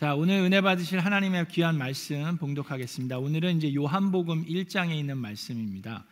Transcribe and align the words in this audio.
자, 0.00 0.14
오늘 0.14 0.36
은혜 0.36 0.62
받으실 0.62 0.98
하나님의 0.98 1.48
귀한 1.48 1.76
말씀 1.76 2.38
봉독하겠습니다. 2.38 3.18
오늘은 3.18 3.58
이제 3.58 3.74
요한복음 3.74 4.46
1장에 4.46 4.92
있는 4.92 5.18
말씀입니다. 5.18 6.06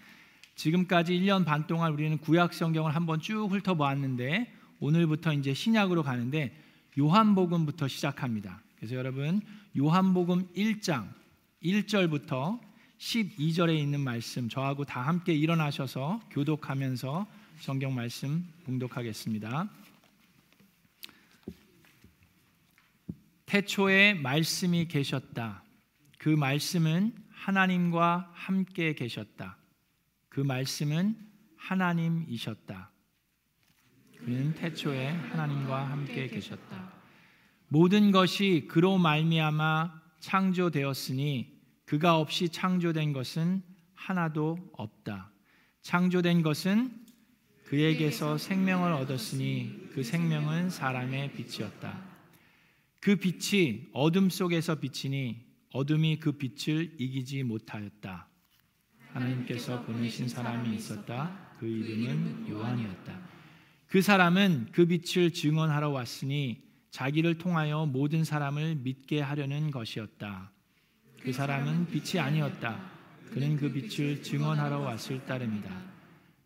지금까지 0.56 1.18
1년 1.18 1.46
반 1.46 1.66
동안 1.66 1.94
우리는 1.94 2.18
구약 2.18 2.52
성경을 2.52 2.94
한번 2.94 3.18
쭉 3.18 3.50
훑어보았는데 3.50 4.52
오늘부터 4.80 5.32
이제 5.32 5.54
신약으로 5.54 6.02
가는데 6.02 6.54
요한복음부터 6.98 7.88
시작합니다. 7.88 8.60
그래서 8.76 8.94
여러분 8.94 9.40
요한복음 9.74 10.48
1장 10.54 11.08
1절부터 11.64 12.60
12절에 12.98 13.74
있는 13.74 14.00
말씀 14.00 14.50
저하고 14.50 14.84
다 14.84 15.00
함께 15.00 15.32
일어나셔서 15.32 16.20
교독하면서 16.30 17.26
성경 17.60 17.94
말씀 17.94 18.46
봉독하겠습니다. 18.66 19.66
태초에 23.48 24.12
말씀이 24.12 24.88
계셨다. 24.88 25.64
그 26.18 26.28
말씀은 26.28 27.14
하나님과 27.30 28.30
함께 28.34 28.92
계셨다. 28.92 29.56
그 30.28 30.40
말씀은 30.40 31.16
하나님이셨다. 31.56 32.90
그는 34.18 34.52
태초에 34.52 35.08
하나님과 35.08 35.88
함께 35.88 36.28
계셨다. 36.28 36.92
모든 37.68 38.10
것이 38.10 38.66
그로 38.68 38.98
말미암아 38.98 39.98
창조되었으니 40.20 41.58
그가 41.86 42.18
없이 42.18 42.50
창조된 42.50 43.14
것은 43.14 43.62
하나도 43.94 44.58
없다. 44.74 45.30
창조된 45.80 46.42
것은 46.42 47.06
그에게서 47.64 48.36
생명을 48.36 48.92
얻었으니 48.92 49.88
그 49.94 50.02
생명은 50.02 50.68
사람의 50.68 51.32
빛이었다. 51.32 52.07
그 53.00 53.16
빛이 53.16 53.88
어둠 53.92 54.28
속에서 54.28 54.74
비치니 54.76 55.46
어둠이 55.72 56.18
그 56.18 56.32
빛을 56.32 56.96
이기지 56.98 57.44
못하였다. 57.44 58.28
하나님께서 59.12 59.82
보내신 59.82 60.28
사람이 60.28 60.74
있었다. 60.74 61.54
그 61.58 61.66
이름은 61.66 62.48
요한이었다. 62.48 63.28
그 63.86 64.02
사람은 64.02 64.68
그 64.72 64.86
빛을 64.86 65.32
증언하러 65.32 65.90
왔으니 65.90 66.62
자기를 66.90 67.38
통하여 67.38 67.86
모든 67.86 68.24
사람을 68.24 68.76
믿게 68.76 69.20
하려는 69.20 69.70
것이었다. 69.70 70.52
그 71.22 71.32
사람은 71.32 71.86
빛이 71.86 72.20
아니었다. 72.20 72.90
그는 73.30 73.56
그 73.56 73.72
빛을 73.72 74.22
증언하러 74.22 74.80
왔을 74.80 75.24
따름이다. 75.24 75.82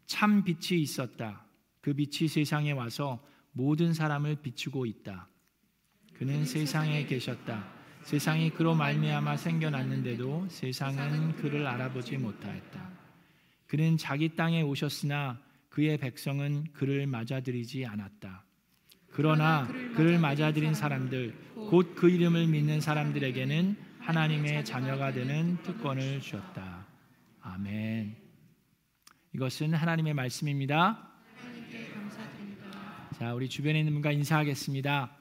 참 0.06 0.45
빛이 0.45 0.80
있었다. 0.83 1.47
그 1.80 1.95
빛이 1.95 2.28
세상에 2.28 2.73
와서 2.73 3.25
모든 3.53 3.92
사람을 3.92 4.36
비추고 4.36 4.86
있다. 4.86 5.28
그는 6.14 6.44
세상에 6.44 7.05
계셨다. 7.06 7.64
세상이 8.02 8.50
그로 8.50 8.74
말미암아 8.74 9.36
생겨났는데도 9.36 10.48
세상은 10.48 11.36
그를 11.36 11.66
알아보지 11.66 12.18
못하였다. 12.18 12.91
그는 13.66 13.96
자기 13.96 14.34
땅에 14.36 14.62
오셨으나 14.62 15.40
그의 15.68 15.96
백성은 15.98 16.72
그를 16.72 17.06
맞아들이지 17.06 17.86
않았다. 17.86 18.44
그러나 19.10 19.66
그를 19.94 20.18
맞아들인 20.18 20.74
사람들 20.74 21.34
곧 21.70 21.94
그 21.94 22.10
이름을 22.10 22.46
믿는 22.48 22.80
사람들에게는 22.80 23.77
하나님의 24.00 24.64
자녀가 24.64 25.12
되는 25.12 25.56
특권을 25.62 26.20
주었다. 26.20 26.86
아멘. 27.40 28.16
이것은 29.34 29.74
하나님의 29.74 30.14
말씀입니다. 30.14 31.08
자, 33.18 33.34
우리 33.34 33.48
주변에 33.48 33.78
있는 33.78 33.92
분과 33.92 34.12
인사하겠습니다. 34.12 35.17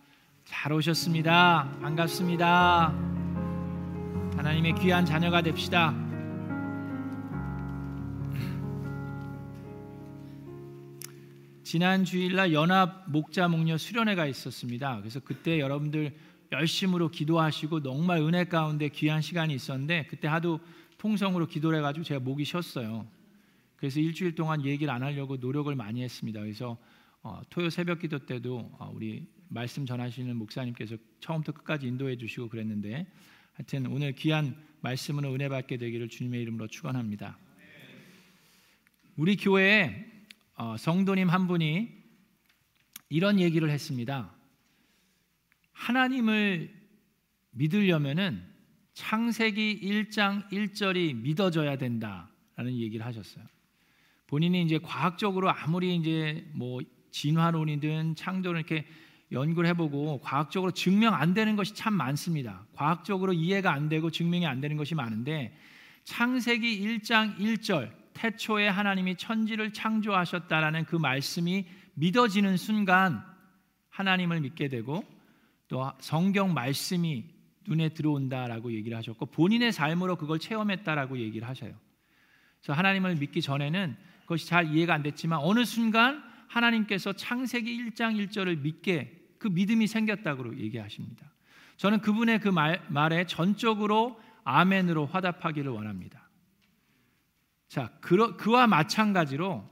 잘 0.52 0.74
오셨습니다. 0.74 1.78
반갑습니다. 1.82 2.90
하나님의 4.36 4.76
귀한 4.76 5.06
자녀가 5.06 5.42
됩시다. 5.42 5.96
지난 11.64 12.04
주일날 12.04 12.52
연합 12.52 13.10
목자 13.10 13.48
목녀 13.48 13.78
수련회가 13.78 14.26
있었습니다. 14.28 14.98
그래서 14.98 15.22
그때 15.22 15.62
여러분들 15.62 16.18
열심으로 16.52 17.12
기도하시고 17.12 17.82
정말 17.82 18.20
은혜 18.20 18.44
가운데 18.44 18.90
귀한 18.90 19.22
시간이 19.22 19.54
있었는데 19.54 20.08
그때 20.10 20.28
하도 20.28 20.60
통성으로 20.98 21.48
기도를 21.48 21.80
해가지고 21.80 22.04
제가 22.04 22.20
목이 22.20 22.44
쉬었어요. 22.44 23.08
그래서 23.78 24.02
일주일 24.02 24.36
동안 24.36 24.66
얘기를 24.66 24.94
안 24.94 25.02
하려고 25.02 25.38
노력을 25.38 25.74
많이 25.74 26.04
했습니다. 26.04 26.42
그래서 26.42 26.78
어, 27.24 27.42
토요 27.50 27.70
새벽 27.70 28.00
기도 28.00 28.20
때도 28.20 28.70
어, 28.78 28.92
우리 28.94 29.26
말씀 29.54 29.86
전하시는 29.86 30.34
목사님께서 30.38 30.96
처음부터 31.20 31.52
끝까지 31.52 31.86
인도해 31.86 32.18
주시고 32.18 32.48
그랬는데 32.48 33.06
하여튼 33.54 33.86
오늘 33.88 34.14
귀한 34.14 34.56
말씀으로 34.80 35.34
은혜 35.34 35.50
받게 35.50 35.76
되기를 35.78 36.08
주님의 36.08 36.42
이름으로 36.42 36.68
축원합니다. 36.68 37.38
우리 39.18 39.36
교회에 39.36 40.10
어, 40.56 40.78
성도님 40.78 41.30
한 41.30 41.48
분이 41.48 41.92
이런 43.10 43.40
얘기를 43.40 43.70
했습니다. 43.70 44.34
하나님을 45.74 46.74
믿으려면은 47.52 48.48
창세기 48.94 49.82
1장 49.82 50.50
1절이 50.50 51.16
믿어져야 51.18 51.78
된다라는 51.78 52.78
얘기를 52.78 53.06
하셨어요. 53.06 53.44
본인이 54.28 54.64
이제 54.64 54.80
과학적으로 54.80 55.50
아무리 55.50 55.94
이제 55.98 56.50
뭐 56.54 56.80
진화론이든 57.12 58.16
창조를 58.16 58.60
이렇게 58.62 58.88
연구를 59.32 59.70
해보고 59.70 60.20
과학적으로 60.22 60.72
증명 60.72 61.14
안 61.14 61.34
되는 61.34 61.56
것이 61.56 61.74
참 61.74 61.94
많습니다. 61.94 62.66
과학적으로 62.74 63.34
이해가 63.34 63.72
안 63.72 63.88
되고 63.88 64.12
증명이 64.12 64.46
안 64.46 64.60
되는 64.60 64.76
것이 64.78 64.94
많은데 64.96 65.56
창세기 66.04 66.82
1장 66.82 67.38
1절 67.38 67.92
태초에 68.14 68.68
하나님이 68.68 69.16
천지를 69.16 69.72
창조하셨다라는 69.72 70.86
그 70.86 70.96
말씀이 70.96 71.66
믿어지는 71.94 72.58
순간 72.58 73.24
하나님을 73.90 74.42
믿게 74.42 74.68
되고 74.68 75.04
또 75.68 75.90
성경 76.00 76.54
말씀이 76.54 77.26
눈에 77.68 77.90
들어온다라고 77.90 78.74
얘기를 78.74 78.98
하셨고 78.98 79.28
본인의 79.28 79.72
삶으로 79.72 80.18
그걸 80.18 80.40
체험했다라고 80.40 81.20
얘기를 81.20 81.48
하셔요. 81.48 81.74
그래서 82.60 82.74
하나님을 82.74 83.16
믿기 83.16 83.42
전에는 83.42 83.96
그것이 84.24 84.48
잘 84.48 84.74
이해가 84.74 84.94
안 84.94 85.04
됐지만 85.04 85.40
어느 85.42 85.64
순간 85.64 86.24
하나님께서 86.48 87.14
창세기 87.14 87.78
1장 87.78 88.16
1절을 88.28 88.60
믿게 88.60 89.21
그 89.42 89.48
믿음이 89.48 89.88
생겼다고 89.88 90.60
얘기하십니다. 90.60 91.26
저는 91.78 92.02
그분의 92.02 92.40
그 92.42 92.50
말, 92.50 92.86
말에 92.90 93.26
전적으로 93.26 94.22
아멘으로 94.44 95.08
화답하기를 95.08 95.72
원합니다. 95.72 96.30
자, 97.68 97.92
그, 98.02 98.38
그와 98.38 98.68
마찬가지로 98.68 99.68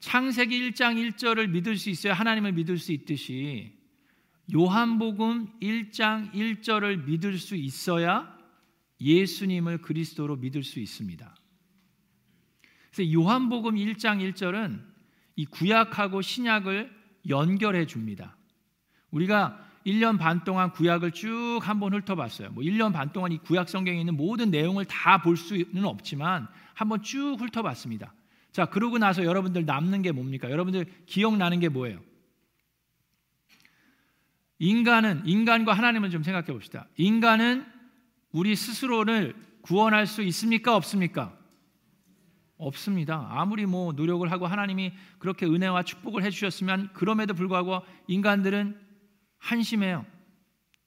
창세기 0.00 0.70
1장 0.70 0.96
1절을 0.96 1.50
믿을 1.50 1.76
수 1.76 1.90
있어야 1.90 2.14
하나님을 2.14 2.52
믿을 2.52 2.78
수 2.78 2.92
있듯이 2.92 3.76
요한복음 4.54 5.58
1장 5.60 6.32
1절을 6.32 7.04
믿을 7.04 7.36
수 7.36 7.56
있어야 7.56 8.34
예수님을 8.98 9.82
그리스도로 9.82 10.36
믿을 10.36 10.62
수 10.62 10.80
있습니다. 10.80 11.36
그래서 12.90 13.12
요한복음 13.12 13.74
1장 13.74 14.32
1절은 14.32 14.82
이 15.34 15.44
구약하고 15.44 16.22
신약을 16.22 16.96
연결해 17.28 17.86
줍니다. 17.86 18.36
우리가 19.10 19.58
1년 19.86 20.18
반 20.18 20.42
동안 20.42 20.72
구약을 20.72 21.12
쭉 21.12 21.60
한번 21.62 21.94
훑어봤어요. 21.94 22.50
뭐 22.50 22.64
1년 22.64 22.92
반 22.92 23.12
동안 23.12 23.30
이 23.32 23.38
구약 23.38 23.68
성경에 23.68 24.00
있는 24.00 24.16
모든 24.16 24.50
내용을 24.50 24.84
다 24.84 25.18
볼 25.18 25.36
수는 25.36 25.84
없지만 25.84 26.48
한번 26.74 27.02
쭉 27.02 27.36
훑어봤습니다. 27.38 28.12
자, 28.52 28.66
그러고 28.66 28.98
나서 28.98 29.24
여러분들 29.24 29.64
남는 29.64 30.02
게 30.02 30.12
뭡니까? 30.12 30.50
여러분들 30.50 30.86
기억나는 31.06 31.60
게 31.60 31.68
뭐예요? 31.68 32.00
인간은 34.58 35.22
인간과 35.26 35.74
하나님을 35.74 36.10
좀 36.10 36.22
생각해 36.22 36.46
봅시다. 36.46 36.86
인간은 36.96 37.66
우리 38.32 38.56
스스로를 38.56 39.34
구원할 39.60 40.06
수 40.06 40.22
있습니까? 40.22 40.74
없습니까? 40.74 41.36
없습니다. 42.56 43.26
아무리 43.30 43.66
뭐 43.66 43.92
노력을 43.92 44.30
하고 44.30 44.46
하나님이 44.46 44.92
그렇게 45.18 45.44
은혜와 45.46 45.82
축복을 45.82 46.22
해 46.22 46.30
주셨으면 46.30 46.90
그럼에도 46.94 47.34
불구하고 47.34 47.82
인간들은 48.06 48.85
한심해요. 49.38 50.04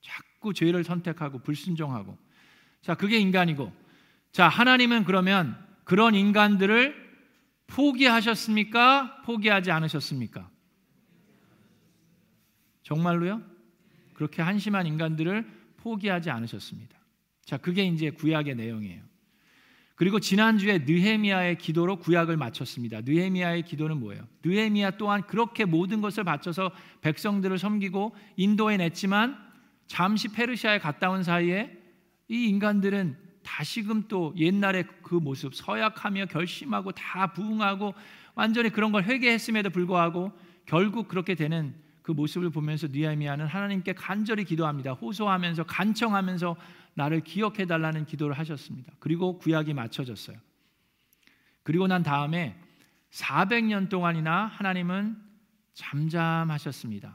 자꾸 0.00 0.52
죄를 0.54 0.84
선택하고 0.84 1.40
불순종하고. 1.40 2.16
자, 2.82 2.94
그게 2.94 3.18
인간이고. 3.18 3.72
자, 4.32 4.48
하나님은 4.48 5.04
그러면 5.04 5.56
그런 5.84 6.14
인간들을 6.14 7.10
포기하셨습니까? 7.66 9.22
포기하지 9.22 9.70
않으셨습니까? 9.70 10.50
정말로요? 12.82 13.42
그렇게 14.14 14.42
한심한 14.42 14.86
인간들을 14.86 15.46
포기하지 15.78 16.30
않으셨습니다. 16.30 16.98
자, 17.44 17.56
그게 17.56 17.84
이제 17.84 18.10
구약의 18.10 18.56
내용이에요. 18.56 19.09
그리고 20.00 20.18
지난주에 20.18 20.78
느헤미야의 20.86 21.58
기도로 21.58 21.96
구약을 21.96 22.38
마쳤습니다. 22.38 23.02
느헤미야의 23.04 23.66
기도는 23.66 24.00
뭐예요? 24.00 24.26
느헤미야 24.42 24.92
또한 24.92 25.20
그렇게 25.26 25.66
모든 25.66 26.00
것을 26.00 26.24
바쳐서 26.24 26.70
백성들을 27.02 27.58
섬기고 27.58 28.16
인도해 28.36 28.78
냈지만 28.78 29.36
잠시 29.88 30.28
페르시아에 30.28 30.78
갔다 30.78 31.10
온 31.10 31.22
사이에 31.22 31.76
이 32.28 32.46
인간들은 32.46 33.14
다시금 33.42 34.04
또 34.08 34.32
옛날의 34.38 34.86
그 35.02 35.16
모습 35.16 35.54
서약하며 35.54 36.26
결심하고 36.30 36.92
다 36.92 37.34
부응하고 37.34 37.92
완전히 38.34 38.70
그런 38.70 38.92
걸 38.92 39.04
회개했음에도 39.04 39.68
불구하고 39.68 40.32
결국 40.64 41.08
그렇게 41.08 41.34
되는 41.34 41.74
그 42.10 42.12
모습을 42.12 42.50
보면서 42.50 42.88
느헤미야는 42.90 43.46
하나님께 43.46 43.92
간절히 43.92 44.42
기도합니다. 44.42 44.94
호소하면서 44.94 45.62
간청하면서 45.62 46.56
나를 46.94 47.20
기억해 47.20 47.66
달라는 47.66 48.04
기도를 48.04 48.36
하셨습니다. 48.36 48.92
그리고 48.98 49.38
구약이 49.38 49.74
맞춰졌어요. 49.74 50.36
그리고 51.62 51.86
난 51.86 52.02
다음에 52.02 52.60
400년 53.12 53.88
동안이나 53.88 54.46
하나님은 54.46 55.22
잠잠하셨습니다. 55.74 57.14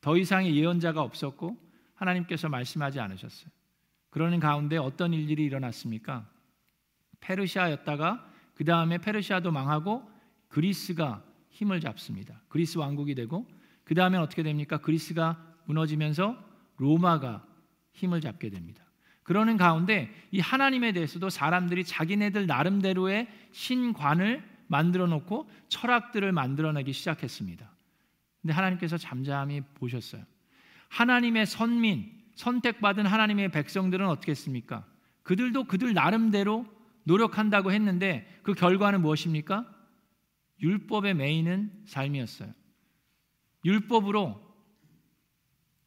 더 0.00 0.16
이상의 0.16 0.56
예언자가 0.56 1.02
없었고 1.02 1.58
하나님께서 1.94 2.48
말씀하지 2.48 3.00
않으셨어요. 3.00 3.50
그러는 4.10 4.38
가운데 4.38 4.76
어떤 4.76 5.12
일들이 5.12 5.42
일어났습니까? 5.44 6.24
페르시아였다가 7.18 8.30
그 8.54 8.64
다음에 8.64 8.98
페르시아도 8.98 9.50
망하고 9.50 10.08
그리스가 10.46 11.24
힘을 11.50 11.80
잡습니다. 11.80 12.40
그리스 12.48 12.78
왕국이 12.78 13.16
되고 13.16 13.55
그 13.86 13.94
다음에 13.94 14.18
어떻게 14.18 14.42
됩니까? 14.42 14.78
그리스가 14.78 15.40
무너지면서 15.64 16.36
로마가 16.76 17.46
힘을 17.92 18.20
잡게 18.20 18.50
됩니다. 18.50 18.84
그러는 19.22 19.56
가운데 19.56 20.12
이 20.32 20.40
하나님에 20.40 20.92
대해서도 20.92 21.30
사람들이 21.30 21.84
자기네들 21.84 22.46
나름대로의 22.46 23.28
신관을 23.52 24.44
만들어 24.66 25.06
놓고 25.06 25.48
철학들을 25.68 26.30
만들어내기 26.32 26.92
시작했습니다. 26.92 27.70
근데 28.42 28.52
하나님께서 28.52 28.98
잠잠히 28.98 29.60
보셨어요. 29.74 30.24
하나님의 30.88 31.46
선민, 31.46 32.12
선택받은 32.34 33.06
하나님의 33.06 33.52
백성들은 33.52 34.08
어떻게 34.08 34.32
했습니까? 34.32 34.84
그들도 35.22 35.64
그들 35.64 35.94
나름대로 35.94 36.66
노력한다고 37.04 37.70
했는데 37.70 38.40
그 38.42 38.52
결과는 38.52 39.00
무엇입니까? 39.00 39.64
율법의 40.60 41.14
메인은 41.14 41.84
삶이었어요. 41.86 42.52
율법으로 43.66 44.40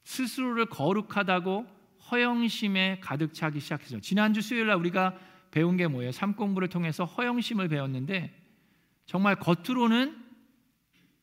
스스로를 0.04 0.66
거룩하다고 0.68 1.66
허영심에 2.12 3.00
가득 3.02 3.34
차기 3.34 3.60
시작했어요. 3.60 4.02
지난주 4.02 4.42
수요일 4.42 4.68
날 4.68 4.76
우리가 4.78 5.18
배운 5.52 5.78
게 5.78 5.88
뭐예요? 5.88 6.12
삶 6.12 6.36
공부를 6.36 6.68
통해서 6.68 7.06
허영심을 7.06 7.70
배웠는데 7.70 8.36
정말 9.06 9.36
겉으로는 9.36 10.26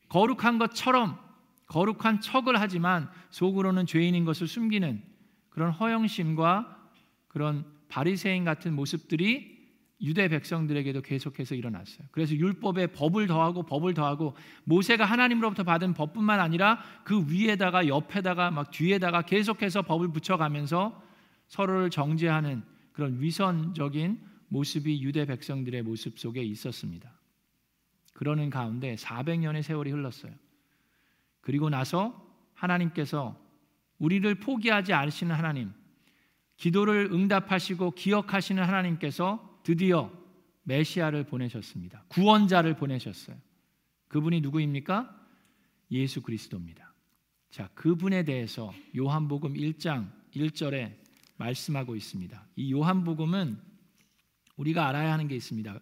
거룩한 0.09 0.57
것처럼 0.57 1.19
거룩한 1.67 2.21
척을 2.21 2.59
하지만 2.59 3.09
속으로는 3.29 3.85
죄인인 3.85 4.25
것을 4.25 4.47
숨기는 4.47 5.03
그런 5.49 5.71
허영심과 5.71 6.89
그런 7.27 7.65
바리새인 7.89 8.45
같은 8.45 8.73
모습들이 8.73 9.56
유대 10.01 10.27
백성들에게도 10.27 11.01
계속해서 11.01 11.55
일어났어요. 11.55 12.07
그래서 12.11 12.35
율법에 12.35 12.87
법을 12.87 13.27
더하고 13.27 13.63
법을 13.63 13.95
더하고 13.95 14.35
모세가 14.63 15.05
하나님으로부터 15.05 15.63
받은 15.63 15.93
법뿐만 15.95 16.39
아니라 16.39 16.79
그 17.03 17.25
위에다가 17.27 17.87
옆에다가 17.87 18.51
막 18.51 18.69
뒤에다가 18.69 19.23
계속해서 19.23 19.81
법을 19.81 20.09
붙여가면서 20.09 21.01
서로를 21.47 21.89
정죄하는 21.89 22.63
그런 22.91 23.19
위선적인 23.19 24.21
모습이 24.49 25.01
유대 25.01 25.25
백성들의 25.25 25.81
모습 25.81 26.19
속에 26.19 26.43
있었습니다. 26.43 27.11
그러는 28.13 28.49
가운데 28.49 28.95
400년의 28.95 29.63
세월이 29.63 29.91
흘렀어요. 29.91 30.33
그리고 31.41 31.69
나서 31.69 32.25
하나님께서 32.53 33.39
우리를 33.99 34.35
포기하지 34.35 34.93
않으시는 34.93 35.35
하나님, 35.35 35.71
기도를 36.57 37.09
응답하시고 37.11 37.91
기억하시는 37.91 38.63
하나님께서 38.63 39.46
드디어 39.67 40.09
메시아를 40.63 41.25
보내셨습니다. 41.25 42.05
구원자를 42.07 42.77
보내셨어요. 42.77 43.35
그분이 44.07 44.39
누구입니까? 44.39 45.13
예수 45.91 46.21
그리스도입니다. 46.21 46.93
자, 47.49 47.67
그분에 47.73 48.23
대해서 48.23 48.73
요한복음 48.95 49.55
1장 49.55 50.09
1절에 50.33 50.95
말씀하고 51.35 51.97
있습니다. 51.97 52.47
이 52.55 52.71
요한복음은 52.71 53.57
우리가 54.55 54.87
알아야 54.87 55.11
하는 55.11 55.27
게 55.27 55.35
있습니다. 55.35 55.77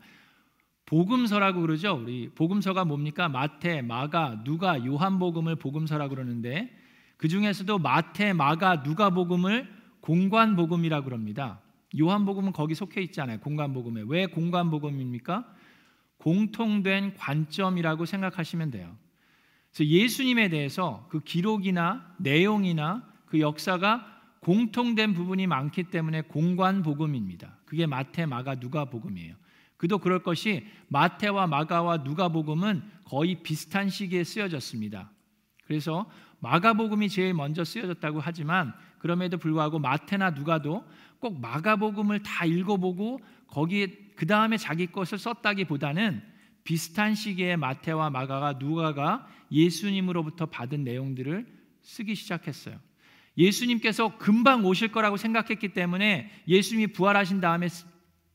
복음서라고 0.87 1.61
그러죠. 1.61 1.93
우리 1.93 2.29
복음서가 2.29 2.85
뭡니까? 2.85 3.29
마태, 3.29 3.83
마가, 3.83 4.43
누가, 4.43 4.83
요한복음을 4.83 5.57
복음서라고 5.57 6.15
그러는데 6.15 6.75
그 7.17 7.27
중에서도 7.27 7.77
마태, 7.77 8.33
마가, 8.33 8.77
누가복음을 8.77 9.71
공관복음이라고 10.01 11.05
그럽니다. 11.05 11.61
요한복음은 11.97 12.51
거기 12.51 12.75
속해 12.75 13.01
있지 13.01 13.21
않아요. 13.21 13.39
공관복음에. 13.39 14.03
왜 14.07 14.25
공관복음입니까? 14.25 15.45
공통된 16.17 17.15
관점이라고 17.15 18.05
생각하시면 18.05 18.71
돼요. 18.71 18.95
그래서 19.71 19.89
예수님에 19.89 20.49
대해서 20.49 21.07
그 21.09 21.19
기록이나 21.19 22.15
내용이나 22.17 23.05
그 23.25 23.39
역사가 23.39 24.13
공통된 24.39 25.13
부분이 25.13 25.47
많기 25.47 25.83
때문에 25.85 26.21
공관복음입니다. 26.21 27.57
그게 27.65 27.85
마태, 27.85 28.25
마가, 28.25 28.55
누가복음이에요. 28.55 29.35
그도 29.77 29.97
그럴 29.97 30.23
것이 30.23 30.65
마태와 30.87 31.47
마가와 31.47 31.97
누가복음은 31.97 32.83
거의 33.03 33.41
비슷한 33.43 33.89
시기에 33.89 34.23
쓰여졌습니다. 34.23 35.11
그래서 35.65 36.09
마가복음이 36.39 37.09
제일 37.09 37.33
먼저 37.33 37.63
쓰여졌다고 37.63 38.19
하지만 38.19 38.73
그럼에도 38.99 39.37
불구하고 39.37 39.79
마태나 39.79 40.31
누가도 40.31 40.85
꼭 41.19 41.39
마가복음을 41.39 42.23
다 42.23 42.45
읽어보고 42.45 43.19
거기에 43.47 43.87
그 44.15 44.25
다음에 44.25 44.57
자기 44.57 44.87
것을 44.87 45.17
썼다기보다는 45.17 46.21
비슷한 46.63 47.15
시기에 47.15 47.55
마태와 47.55 48.09
마가가 48.09 48.53
누가가 48.53 49.27
예수님으로부터 49.51 50.47
받은 50.47 50.83
내용들을 50.83 51.45
쓰기 51.81 52.15
시작했어요. 52.15 52.79
예수님께서 53.37 54.17
금방 54.17 54.65
오실 54.65 54.91
거라고 54.91 55.17
생각했기 55.17 55.73
때문에 55.73 56.31
예수님이 56.47 56.87
부활하신 56.87 57.41
다음에 57.41 57.67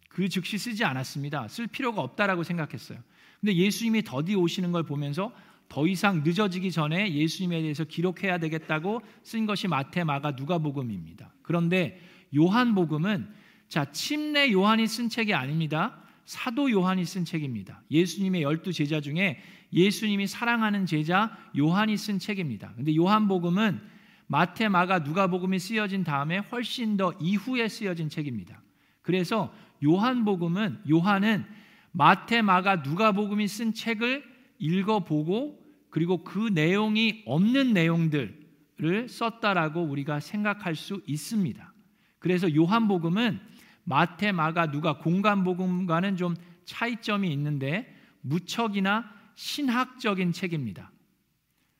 그 0.08 0.28
즉시 0.28 0.58
쓰지 0.58 0.84
않았습니다. 0.84 1.48
쓸 1.48 1.66
필요가 1.66 2.02
없다라고 2.02 2.42
생각했어요. 2.42 2.98
근데 3.40 3.54
예수님이 3.54 4.02
더디 4.02 4.34
오시는 4.34 4.70
걸 4.72 4.82
보면서 4.82 5.32
더 5.70 5.86
이상 5.86 6.24
늦어지기 6.24 6.72
전에 6.72 7.14
예수님에 7.14 7.62
대해서 7.62 7.84
기록해야 7.84 8.38
되겠다고 8.38 9.02
쓴 9.22 9.46
것이 9.46 9.68
마태, 9.68 10.02
마가, 10.02 10.32
누가복음입니다. 10.32 11.32
그런데 11.42 12.00
요한복음은 12.36 13.28
자 13.68 13.84
침례 13.92 14.50
요한이 14.50 14.88
쓴 14.88 15.08
책이 15.08 15.32
아닙니다. 15.32 16.02
사도 16.24 16.68
요한이 16.72 17.04
쓴 17.04 17.24
책입니다. 17.24 17.82
예수님의 17.88 18.42
열두 18.42 18.72
제자 18.72 19.00
중에 19.00 19.38
예수님이 19.72 20.26
사랑하는 20.26 20.86
제자 20.86 21.38
요한이 21.56 21.96
쓴 21.96 22.18
책입니다. 22.18 22.72
근데 22.74 22.94
요한복음은 22.96 23.80
마태, 24.26 24.68
마가, 24.68 25.00
누가복음이 25.00 25.60
쓰여진 25.60 26.02
다음에 26.02 26.38
훨씬 26.38 26.96
더 26.96 27.12
이후에 27.20 27.68
쓰여진 27.68 28.08
책입니다. 28.08 28.60
그래서 29.02 29.54
요한복음은 29.84 30.82
요한은 30.90 31.44
마태, 31.92 32.42
마가, 32.42 32.76
누가복음이 32.76 33.46
쓴 33.46 33.72
책을 33.72 34.24
읽어보고 34.58 35.59
그리고 35.90 36.24
그 36.24 36.50
내용이 36.52 37.22
없는 37.26 37.72
내용들을 37.72 39.08
썼다라고 39.08 39.82
우리가 39.82 40.20
생각할 40.20 40.74
수 40.76 41.02
있습니다. 41.06 41.72
그래서 42.18 42.54
요한복음은 42.54 43.40
마태, 43.84 44.32
마가, 44.32 44.70
누가 44.70 44.98
공간복음과는 44.98 46.16
좀 46.16 46.34
차이점이 46.64 47.32
있는데 47.32 47.92
무척이나 48.20 49.10
신학적인 49.34 50.32
책입니다. 50.32 50.92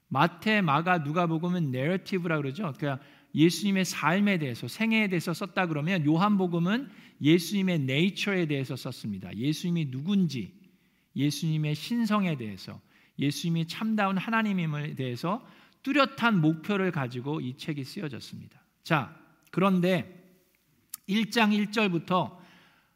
마태, 0.09 0.61
마가, 0.63 0.99
누가복음은 0.99 1.71
내러티브라 1.71 2.39
그러죠. 2.39 2.73
그러니까 2.77 3.05
예수님의 3.35 3.85
삶에 3.85 4.39
대해서 4.39 4.67
생애에 4.67 5.09
대해서 5.09 5.33
썼다 5.33 5.67
그러면 5.67 6.05
요한복음은 6.05 6.89
예수님의 7.23 7.81
네이처에 7.81 8.47
대해서 8.47 8.75
썼습니다. 8.75 9.35
예수님이 9.37 9.91
누군지, 9.91 10.53
예수님의 11.15 11.77
신성에 11.77 12.37
대해서, 12.37 12.81
예수님이 13.21 13.67
참다운 13.67 14.17
하나님임에 14.17 14.95
대해서 14.95 15.47
뚜렷한 15.83 16.41
목표를 16.41 16.91
가지고 16.91 17.41
이 17.41 17.57
책이 17.57 17.85
쓰여졌습니다. 17.85 18.61
자, 18.83 19.17
그런데 19.51 20.17
1장 21.09 21.53
1절부터 21.71 22.37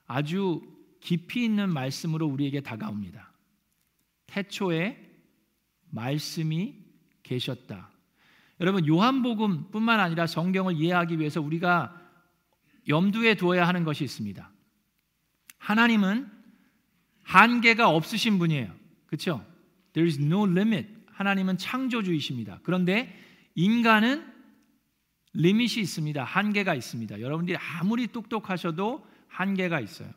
아주 0.07 0.63
깊이 1.01 1.45
있는 1.45 1.73
말씀으로 1.73 2.27
우리에게 2.27 2.61
다가옵니다. 2.61 3.33
태초에 4.27 4.99
말씀이 5.91 6.75
계셨다. 7.23 7.91
여러분 8.61 8.87
요한복음뿐만 8.87 10.01
아니라 10.01 10.27
성경을 10.27 10.77
이해하기 10.77 11.19
위해서 11.19 11.41
우리가 11.41 12.01
염두에 12.89 13.35
두어야 13.35 13.67
하는 13.67 13.85
것이 13.85 14.05
있습니다. 14.05 14.51
하나님은 15.59 16.31
한계가 17.23 17.89
없으신 17.89 18.39
분이에요. 18.39 18.73
그렇죠? 19.07 19.45
There 19.95 20.07
is 20.07 20.21
no 20.21 20.47
limit. 20.47 20.89
하나님은 21.13 21.59
창조주이십니다. 21.59 22.61
그런데 22.63 23.17
인간은 23.55 24.35
리밋이 25.33 25.81
있습니다. 25.81 26.23
한계가 26.23 26.75
있습니다. 26.75 27.21
여러분들이 27.21 27.57
아무리 27.57 28.07
똑똑하셔도 28.09 29.07
한계가 29.29 29.81
있어요. 29.81 30.11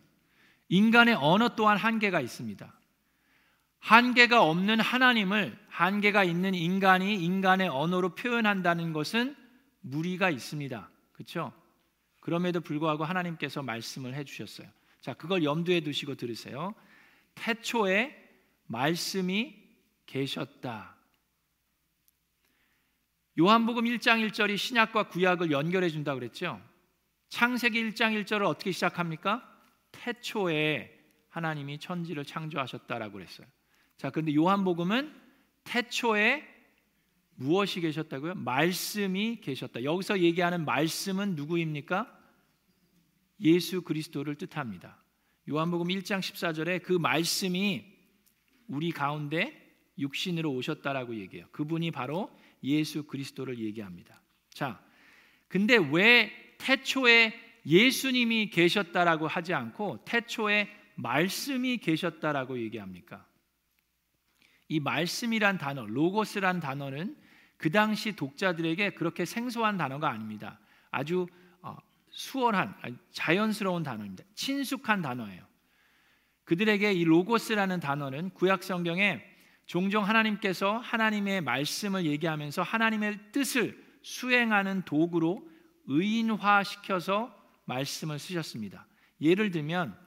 인간의 0.69 1.15
언어 1.15 1.55
또한 1.55 1.77
한계가 1.77 2.19
있습니다. 2.21 2.73
한계가 3.79 4.43
없는 4.43 4.79
하나님을 4.79 5.57
한계가 5.69 6.23
있는 6.23 6.53
인간이 6.53 7.23
인간의 7.23 7.69
언어로 7.69 8.15
표현한다는 8.15 8.93
것은 8.93 9.35
무리가 9.81 10.29
있습니다. 10.29 10.89
그렇죠? 11.13 11.53
그럼에도 12.19 12.59
불구하고 12.59 13.05
하나님께서 13.05 13.63
말씀을 13.63 14.13
해 14.13 14.23
주셨어요. 14.23 14.67
자, 14.99 15.13
그걸 15.13 15.43
염두에 15.43 15.79
두시고 15.79 16.15
들으세요. 16.15 16.73
태초에 17.35 18.15
말씀이 18.65 19.66
계셨다. 20.07 20.95
요한복음 23.39 23.85
1장 23.85 24.27
1절이 24.27 24.57
신약과 24.57 25.09
구약을 25.09 25.51
연결해 25.51 25.89
준다 25.89 26.15
그랬죠. 26.15 26.59
창세기 27.29 27.89
1장 27.89 28.19
1절을 28.23 28.45
어떻게 28.45 28.71
시작합니까? 28.71 29.47
태초에 29.91 30.97
하나님이 31.29 31.77
천지를 31.77 32.25
창조하셨다라고 32.25 33.13
그랬어요. 33.13 33.45
자, 33.97 34.09
그런데 34.09 34.33
요한복음은 34.33 35.13
태초에 35.65 36.43
무엇이 37.35 37.81
계셨다고요? 37.81 38.33
말씀이 38.35 39.41
계셨다. 39.41 39.83
여기서 39.83 40.21
얘기하는 40.21 40.65
말씀은 40.65 41.35
누구입니까? 41.35 42.11
예수 43.41 43.83
그리스도를 43.83 44.35
뜻합니다. 44.35 44.97
요한복음 45.47 45.87
1장 45.89 46.19
14절에 46.19 46.81
그 46.81 46.93
말씀이 46.93 47.85
우리 48.67 48.91
가운데 48.91 49.66
육신으로 49.97 50.51
오셨다라고 50.53 51.15
얘기해요. 51.15 51.47
그분이 51.51 51.91
바로 51.91 52.31
예수 52.63 53.03
그리스도를 53.03 53.59
얘기합니다. 53.59 54.21
자, 54.49 54.81
근데 55.47 55.77
왜 55.77 56.31
태초에 56.57 57.33
예수님이 57.65 58.49
계셨다라고 58.49 59.27
하지 59.27 59.53
않고 59.53 60.03
태초에 60.05 60.69
말씀이 60.95 61.77
계셨다라고 61.77 62.59
얘기합니까? 62.59 63.25
이 64.69 64.79
말씀이란 64.79 65.57
단어, 65.57 65.85
로고스란 65.85 66.59
단어는 66.59 67.15
그 67.57 67.71
당시 67.71 68.15
독자들에게 68.15 68.91
그렇게 68.91 69.25
생소한 69.25 69.77
단어가 69.77 70.09
아닙니다. 70.09 70.59
아주 70.91 71.27
어, 71.61 71.77
수월한 72.09 72.75
자연스러운 73.11 73.83
단어입니다. 73.83 74.23
친숙한 74.35 75.01
단어예요. 75.01 75.45
그들에게 76.43 76.93
이 76.93 77.03
로고스라는 77.03 77.79
단어는 77.79 78.29
구약 78.31 78.63
성경에 78.63 79.23
종종 79.67 80.05
하나님께서 80.05 80.77
하나님의 80.77 81.41
말씀을 81.41 82.05
얘기하면서 82.05 82.63
하나님의 82.63 83.19
뜻을 83.31 83.85
수행하는 84.01 84.83
도구로 84.83 85.47
의인화시켜서 85.87 87.35
말씀을 87.65 88.17
쓰셨습니다. 88.17 88.87
예를 89.19 89.51
들면 89.51 89.97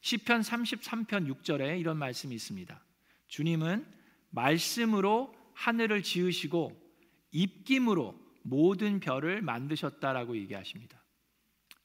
시편 0.00 0.40
33편 0.40 1.42
6절에 1.42 1.78
이런 1.78 1.98
말씀이 1.98 2.34
있습니다. 2.34 2.82
주님은 3.28 3.86
말씀으로 4.30 5.34
하늘을 5.54 6.02
지으시고 6.02 6.80
입김으로 7.32 8.18
모든 8.42 9.00
별을 9.00 9.42
만드셨다라고 9.42 10.36
얘기하십니다. 10.38 10.98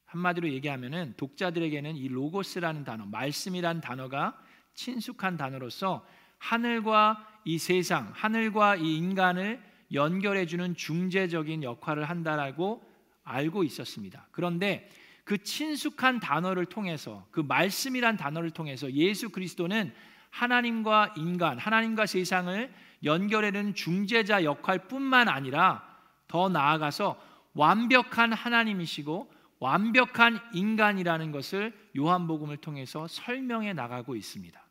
한마디로 0.06 0.50
얘기하면은 0.50 1.14
독자들에게는 1.18 1.98
이 1.98 2.08
로고스라는 2.08 2.86
단어, 2.86 3.06
말씀이란 3.06 3.82
단어가 3.82 4.42
친숙한 4.74 5.36
단어로서 5.36 6.08
하늘과 6.38 7.26
이 7.46 7.58
세상, 7.58 8.12
하늘과 8.14 8.78
이 8.78 8.98
인간을 8.98 9.62
연결해 9.94 10.46
주는 10.46 10.76
중재적인 10.76 11.64
역할을 11.64 12.06
한다라고 12.06 12.84
알고 13.24 13.64
있었습니다. 13.64 14.28
그런데 14.32 14.90
그 15.24 15.42
친숙한 15.44 16.20
단어를 16.20 16.66
통해서 16.66 17.28
그 17.32 17.40
말씀이란 17.40 18.18
단어를 18.18 18.52
통해서 18.52 18.92
예수 18.92 19.30
그리스도는 19.30 19.94
하나님과 20.30 21.16
인간, 21.18 21.58
하나님과 21.58 22.06
세상을 22.06 22.72
연결하는 23.04 23.74
중재자 23.74 24.44
역할뿐만 24.44 25.28
아니라 25.28 25.84
더 26.28 26.50
나아가서 26.50 27.20
완벽한 27.54 28.34
하나님이시고 28.34 29.32
완벽한 29.60 30.40
인간이라는 30.54 31.32
것을 31.32 31.74
요한복음을 31.98 32.58
통해서 32.58 33.08
설명해 33.08 33.74
나가고 33.74 34.16
있습니다. 34.16 34.62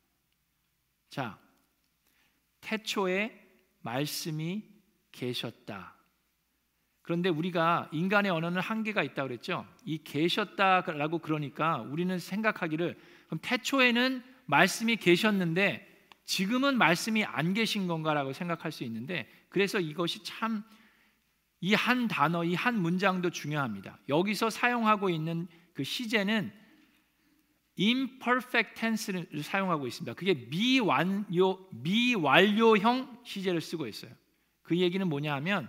자, 1.11 1.39
태초에 2.65 3.33
말씀이 3.83 4.63
계셨다. 5.13 5.95
그런데 7.03 7.29
우리가 7.29 7.91
인간의 7.93 8.31
언어는 8.31 8.61
한계가 8.61 9.03
있다고 9.03 9.29
그랬죠. 9.29 9.67
이 9.85 10.03
계셨다라고 10.03 11.19
그러니까 11.19 11.79
우리는 11.83 12.19
생각하기를 12.19 12.99
그럼 13.27 13.39
태초에는 13.43 14.23
말씀이 14.47 14.97
계셨는데 14.97 15.87
지금은 16.25 16.79
말씀이 16.79 17.25
안 17.25 17.53
계신 17.53 17.87
건가라고 17.87 18.33
생각할 18.33 18.73
수 18.73 18.85
있는데 18.85 19.29
그래서 19.51 19.79
이것이 19.79 20.25
참 20.25 20.65
이 21.65 21.73
한 21.75 22.09
단어, 22.09 22.45
이 22.45 22.55
한 22.55 22.79
문장도 22.79 23.31
중요합니다. 23.31 23.99
여기서 24.11 24.51
사용하고 24.51 25.09
있는 25.09 25.49
그 25.73 25.83
시제는 25.83 26.53
imperfect 27.79 28.75
tense를 28.75 29.43
사용하고 29.43 29.87
있습니다. 29.87 30.15
그게 30.15 30.35
미완료 30.35 31.69
미완료형 31.71 33.21
시제를 33.25 33.61
쓰고 33.61 33.87
있어요. 33.87 34.13
그 34.63 34.79
얘기는 34.79 35.07
뭐냐 35.07 35.35
하면 35.35 35.69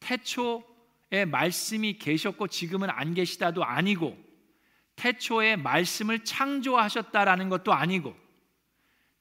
태초에 0.00 1.24
말씀이 1.26 1.98
계셨고 1.98 2.48
지금은 2.48 2.90
안 2.90 3.14
계시다도 3.14 3.64
아니고 3.64 4.16
태초에 4.96 5.56
말씀을 5.56 6.24
창조하셨다라는 6.24 7.48
것도 7.48 7.72
아니고 7.72 8.14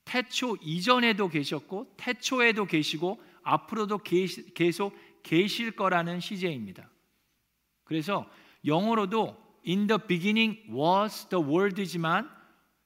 태초 0.06 0.58
이전에도 0.62 1.30
계셨고 1.30 1.94
태초에도 1.98 2.66
계시고 2.66 3.22
앞으로도 3.44 4.00
계속 4.00 4.98
계실 5.24 5.72
거라는 5.72 6.20
시제입니다. 6.20 6.90
그래서 7.84 8.30
영어로도 8.66 9.47
in 9.68 9.88
the 9.88 10.00
beginning 10.08 10.60
was 10.72 11.28
the 11.30 11.44
word이지만 11.44 12.30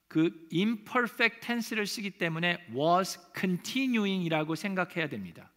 그 0.08 0.30
imperfect 0.52 1.40
tense를 1.40 1.86
쓰기 1.86 2.10
때문에 2.10 2.66
was 2.74 3.18
continuing이라고 3.34 4.54
생각해야 4.54 5.08
됩니다. 5.08 5.50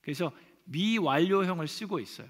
그래서 0.00 0.32
미완료형을 0.64 1.68
쓰고 1.68 2.00
있어요. 2.00 2.28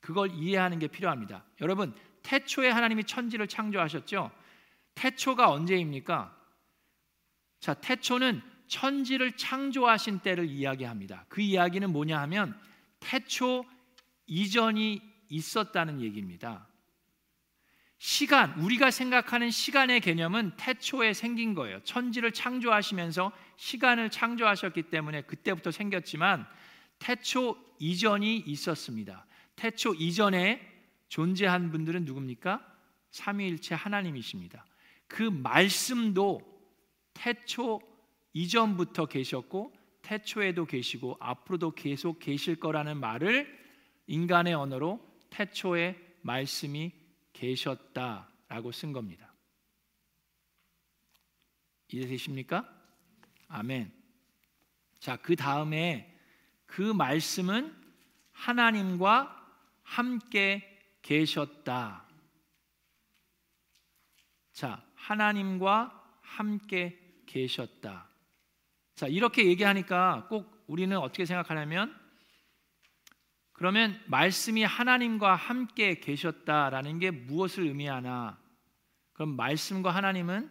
그걸 0.00 0.30
이해하는 0.32 0.78
게 0.78 0.88
필요합니다. 0.88 1.44
여러분, 1.60 1.94
태초에 2.22 2.70
하나님이 2.70 3.04
천지를 3.04 3.48
창조하셨죠? 3.48 4.30
태초가 4.94 5.50
언제입니까? 5.50 6.36
자, 7.60 7.74
태초는 7.74 8.42
천지를 8.66 9.36
창조하신 9.36 10.20
때를 10.20 10.48
이야기합니다. 10.48 11.26
그 11.28 11.40
이야기는 11.40 11.90
뭐냐 11.90 12.20
하면 12.22 12.58
태초 13.00 13.64
이전이 14.26 15.02
있었다는 15.28 16.00
얘기입니다. 16.00 16.68
시간, 18.04 18.58
우리가 18.58 18.90
생각하는 18.90 19.52
시간의 19.52 20.00
개념은 20.00 20.54
태초에 20.56 21.12
생긴 21.12 21.54
거예요. 21.54 21.78
천지를 21.84 22.32
창조하시면서 22.32 23.30
시간을 23.54 24.10
창조하셨기 24.10 24.90
때문에 24.90 25.22
그때부터 25.22 25.70
생겼지만 25.70 26.44
태초 26.98 27.56
이전이 27.78 28.38
있었습니다. 28.38 29.24
태초 29.54 29.94
이전에 29.94 30.60
존재한 31.06 31.70
분들은 31.70 32.04
누굽니까? 32.04 32.60
삼위일체 33.12 33.76
하나님이십니다. 33.76 34.66
그 35.06 35.22
말씀도 35.22 36.40
태초 37.14 37.82
이전부터 38.32 39.06
계셨고 39.06 39.72
태초에도 40.02 40.66
계시고 40.66 41.18
앞으로도 41.20 41.76
계속 41.76 42.18
계실 42.18 42.56
거라는 42.56 42.96
말을 42.96 43.46
인간의 44.08 44.54
언어로 44.54 44.98
태초에 45.30 45.96
말씀이 46.22 47.00
계셨다라고 47.32 48.72
쓴 48.72 48.92
겁니다. 48.92 49.32
이해되십니까? 51.88 52.68
아멘. 53.48 53.92
자, 54.98 55.16
그 55.16 55.36
다음에 55.36 56.16
그 56.66 56.80
말씀은 56.80 57.76
하나님과 58.32 59.38
함께 59.82 60.78
계셨다. 61.02 62.08
자, 64.52 64.84
하나님과 64.94 66.18
함께 66.20 66.98
계셨다. 67.26 68.08
자, 68.94 69.06
이렇게 69.06 69.46
얘기하니까 69.46 70.26
꼭 70.28 70.64
우리는 70.66 70.96
어떻게 70.96 71.24
생각하냐면 71.24 71.98
그러면 73.62 73.96
말씀이 74.06 74.64
하나님과 74.64 75.36
함께 75.36 76.00
계셨다라는 76.00 76.98
게 76.98 77.12
무엇을 77.12 77.62
의미하나? 77.62 78.36
그럼 79.12 79.36
말씀과 79.36 79.92
하나님은 79.92 80.50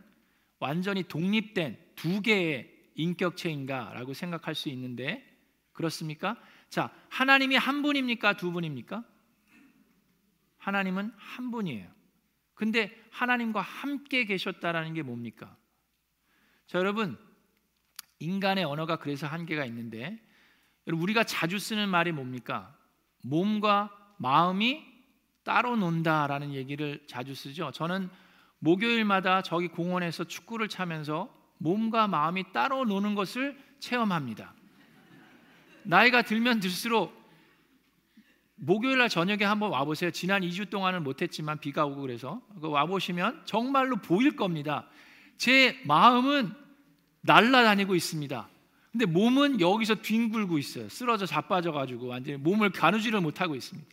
완전히 0.59 1.03
독립된 1.03 1.77
두 1.97 2.21
개의 2.21 2.73
인격체인가라고 2.95 4.13
생각할 4.13 4.55
수 4.55 4.69
있는데 4.69 5.29
그렇습니까? 5.73 6.41
자, 6.69 6.89
하나님이 7.09 7.57
한 7.57 7.81
분입니까? 7.81 8.37
두 8.37 8.53
분입니까? 8.53 9.03
하나님은 10.59 11.11
한 11.17 11.51
분이에요. 11.51 11.91
근데 12.53 12.97
하나님과 13.09 13.59
함께 13.59 14.23
계셨다라는 14.23 14.93
게 14.93 15.01
뭡니까? 15.01 15.57
자, 16.65 16.79
여러분 16.79 17.19
인간의 18.19 18.63
언어가 18.63 18.99
그래서 18.99 19.27
한계가 19.27 19.65
있는데 19.65 20.17
우리가 20.85 21.25
자주 21.25 21.59
쓰는 21.59 21.89
말이 21.89 22.13
뭡니까? 22.13 22.77
몸과 23.21 23.89
마음이 24.17 24.83
따로 25.43 25.75
논다라는 25.75 26.53
얘기를 26.53 27.03
자주 27.07 27.33
쓰죠. 27.33 27.71
저는 27.71 28.09
목요일마다 28.59 29.41
저기 29.41 29.67
공원에서 29.67 30.25
축구를 30.25 30.69
차면서 30.69 31.33
몸과 31.57 32.07
마음이 32.07 32.51
따로 32.53 32.85
노는 32.85 33.15
것을 33.15 33.57
체험합니다. 33.79 34.53
나이가 35.83 36.21
들면 36.21 36.59
들수록 36.59 37.19
목요일 38.55 38.99
날 38.99 39.09
저녁에 39.09 39.43
한번 39.43 39.71
와 39.71 39.83
보세요. 39.83 40.11
지난 40.11 40.43
2주 40.43 40.69
동안은 40.69 41.03
못 41.03 41.23
했지만 41.23 41.59
비가 41.59 41.85
오고 41.85 42.01
그래서 42.01 42.41
와 42.61 42.85
보시면 42.85 43.41
정말로 43.45 43.95
보일 43.95 44.35
겁니다. 44.35 44.87
제 45.37 45.81
마음은 45.85 46.53
날라다니고 47.21 47.95
있습니다. 47.95 48.47
근데 48.91 49.05
몸은 49.05 49.61
여기서 49.61 49.95
뒹굴고 49.95 50.57
있어요. 50.57 50.89
쓰러져 50.89 51.25
자빠져 51.25 51.71
가지고 51.71 52.07
완전히 52.07 52.37
몸을 52.37 52.71
가누지를 52.71 53.21
못하고 53.21 53.55
있습니다. 53.55 53.89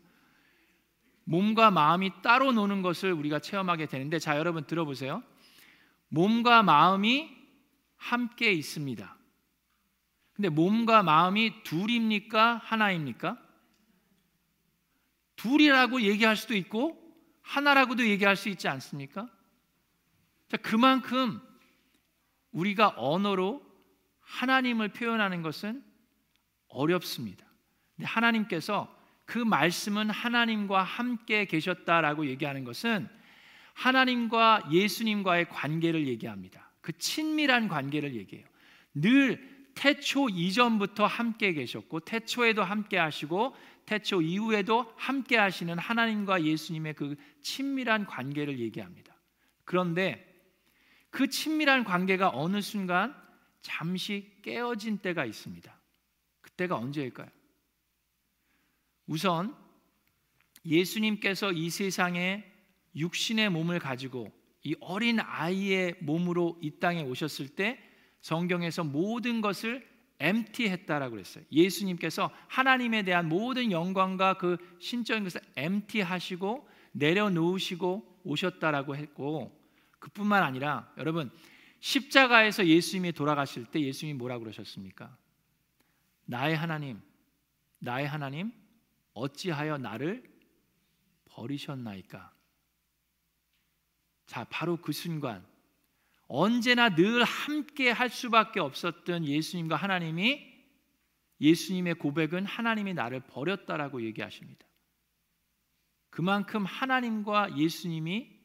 몸과 1.25 1.71
마음이 1.71 2.11
따로 2.23 2.53
노는 2.53 2.83
것을 2.83 3.13
우리가 3.13 3.39
체험하게 3.39 3.87
되는데 3.87 4.19
자 4.19 4.39
여러분 4.39 4.65
들어보세요. 4.65 5.23
몸과 6.09 6.63
마음이 6.63 7.31
함께 7.97 8.53
있습니다. 8.53 9.17
근데 10.33 10.49
몸과 10.49 11.03
마음이 11.03 11.63
둘입니까? 11.65 12.61
하나입니까? 12.65 13.39
둘이라고 15.37 16.03
얘기할 16.03 16.37
수도 16.37 16.55
있고 16.57 16.97
하나라고도 17.43 18.07
얘기할 18.07 18.37
수 18.37 18.49
있지 18.49 18.69
않습니까? 18.69 19.29
자, 20.49 20.57
그만큼 20.57 21.41
우리가 22.53 22.95
언어로 22.97 23.68
하나님을 24.29 24.89
표현하는 24.89 25.43
것은 25.43 25.83
어렵습니다. 26.69 27.47
근데 27.97 28.07
하나님께서 28.07 28.95
그 29.25 29.39
말씀은 29.39 30.11
하나님과 30.11 30.83
함께 30.83 31.47
계셨다라고 31.47 32.27
얘기하는 32.27 32.65
것은 32.65 33.09
하나님과 33.75 34.69
예수님과의 34.71 35.49
관계를 35.49 36.07
얘기합니다. 36.07 36.71
그 36.81 36.97
친밀한 36.99 37.69
관계를 37.69 38.15
얘기해요. 38.15 38.47
늘 38.95 39.69
태초 39.75 40.29
이전부터 40.29 41.07
함께 41.07 41.53
계셨고 41.53 42.01
태초에도 42.01 42.65
함께 42.65 42.99
하시고 42.99 43.55
태초 43.87 44.21
이후에도 44.21 44.93
함께 44.97 45.37
하시는 45.37 45.79
하나님과 45.79 46.45
예수님의 46.45 46.95
그 46.95 47.17
친밀한 47.41 48.05
관계를 48.05 48.59
얘기합니다. 48.59 49.15
그런데 49.65 50.25
그 51.11 51.29
친밀한 51.29 51.85
관계가 51.85 52.31
어느 52.35 52.61
순간 52.61 53.15
잠시 53.61 54.33
깨어진 54.43 54.99
때가 54.99 55.25
있습니다. 55.25 55.81
그때가 56.41 56.77
언제일까요? 56.77 57.29
우선 59.07 59.57
예수님께서 60.65 61.53
이 61.53 61.71
세상에 61.71 62.45
육신의 62.95 63.51
몸을 63.51 63.79
가지고 63.79 64.33
이 64.65 64.75
어린 64.81 65.21
아이의 65.21 65.97
몸으로 66.01 66.59
이 66.61 66.79
땅에 66.79 67.03
오셨을 67.03 67.49
때 67.49 67.79
성경에서 68.21 68.85
모든 68.85 69.41
것을 69.41 69.87
엠티했다라고 70.21 71.13
그랬어요. 71.13 71.45
예수님께서 71.53 72.31
하나님에 72.49 73.03
대한 73.05 73.29
모든 73.29 73.71
영광과 73.71 74.35
그 74.35 74.57
신적인 74.81 75.25
것을 75.25 75.41
엠티하시고 75.57 76.69
내려놓으시고 76.93 78.21
오셨다라고 78.25 78.97
했고 78.97 79.57
그뿐만 80.01 80.43
아니라 80.43 80.93
여러분 80.99 81.31
십자가에서 81.81 82.67
예수님이 82.67 83.13
돌아가실 83.13 83.67
때 83.67 83.81
예수님이 83.81 84.19
뭐라고 84.19 84.45
그러셨습니까? 84.45 85.17
나의 86.25 86.57
하나님, 86.57 87.01
나의 87.79 88.07
하나님, 88.07 88.53
어찌하여 89.15 89.79
나를 89.79 90.23
버리셨나이까? 91.27 92.33
자, 94.27 94.45
바로 94.51 94.77
그 94.77 94.93
순간 94.93 95.47
언제나 96.27 96.95
늘 96.95 97.25
함께 97.25 97.91
할 97.91 98.11
수밖에 98.11 98.61
없었던 98.61 99.25
예수님과 99.25 99.77
하나님이 99.77 100.47
예수님의 101.41 101.95
고백은 101.95 102.45
하나님이 102.45 102.95
나를 102.95 103.21
버렸다라고 103.21 104.03
얘기하십니다. 104.03 104.67
그만큼 106.11 106.65
하나님과 106.67 107.57
예수님이 107.57 108.37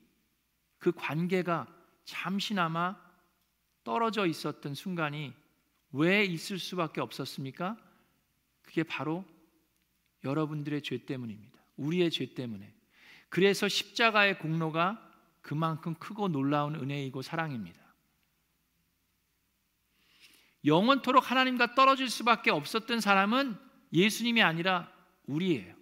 그 0.78 0.92
관계가 0.92 1.68
잠시나마 2.06 3.03
떨어져 3.84 4.26
있었던 4.26 4.74
순간이 4.74 5.34
왜 5.92 6.24
있을 6.24 6.60
수밖에 6.60 7.02
없었습니까? 7.02 7.78
그게 8.62 8.84
바로 8.84 9.26
여러분들의 10.24 10.82
죄 10.82 11.06
때문입니다. 11.06 11.62
우리의 11.78 12.12
죄 12.12 12.34
때문에. 12.34 12.74
그래서 13.30 13.68
십자가의 13.68 14.40
공로가 14.40 15.00
그만큼 15.42 15.96
크고 15.96 16.30
놀라운 16.30 16.76
은혜이고 16.76 17.22
사랑입니다. 17.22 17.82
영원토록 20.66 21.30
하나님과 21.30 21.76
떨어질 21.76 22.10
수밖에 22.10 22.50
없었던 22.50 23.02
사람은 23.02 23.58
예수님이 23.92 24.42
아니라 24.42 24.92
우리예요. 25.26 25.76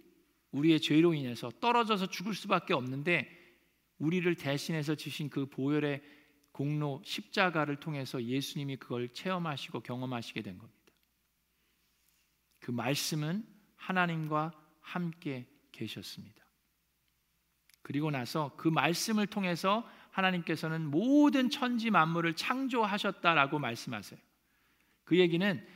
우리의 0.50 0.80
죄로 0.80 1.14
인해서 1.14 1.50
떨어져서 1.60 2.08
죽을 2.08 2.34
수밖에 2.34 2.74
없는데 2.74 3.28
우리를 3.98 4.34
대신해서 4.34 4.96
주신 4.96 5.30
그 5.30 5.46
보혈의 5.46 6.02
공로 6.52 7.02
십자가를 7.04 7.76
통해서 7.76 8.22
예수님이 8.22 8.76
그걸 8.76 9.12
체험하시고 9.12 9.80
경험하시게 9.80 10.42
된 10.42 10.58
겁니다. 10.58 10.78
그 12.60 12.70
말씀은 12.70 13.44
하나님과 13.76 14.52
함께 14.80 15.46
계셨습니다. 15.72 16.42
그리고 17.82 18.10
나서 18.10 18.54
그 18.56 18.68
말씀을 18.68 19.26
통해서 19.26 19.88
하나님께서는 20.10 20.90
모든 20.90 21.50
천지 21.50 21.90
만물을 21.90 22.36
창조하셨다라고 22.36 23.58
말씀하세요. 23.58 24.20
그 25.04 25.18
얘기는 25.18 25.66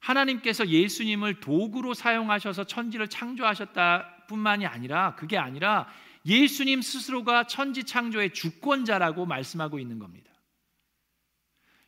하나님께서 0.00 0.68
예수님을 0.68 1.40
도구로 1.40 1.94
사용하셔서 1.94 2.64
천지를 2.64 3.08
창조하셨다 3.08 4.26
뿐만이 4.28 4.66
아니라 4.66 5.16
그게 5.16 5.36
아니라 5.36 5.88
예수님 6.26 6.82
스스로가 6.82 7.46
천지 7.46 7.84
창조의 7.84 8.34
주권자라고 8.34 9.26
말씀하고 9.26 9.78
있는 9.78 9.98
겁니다. 9.98 10.32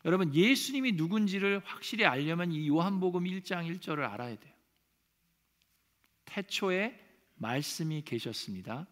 여러분 0.04 0.34
예수님이 0.34 0.92
누군지를 0.92 1.60
확실히 1.64 2.04
알려면 2.04 2.52
이 2.52 2.68
요한복음 2.68 3.24
1장 3.24 3.70
1절을 3.70 4.10
알아야 4.10 4.38
돼요. 4.38 4.54
태초에 6.24 6.98
말씀이 7.34 8.02
계셨습니다. 8.02 8.86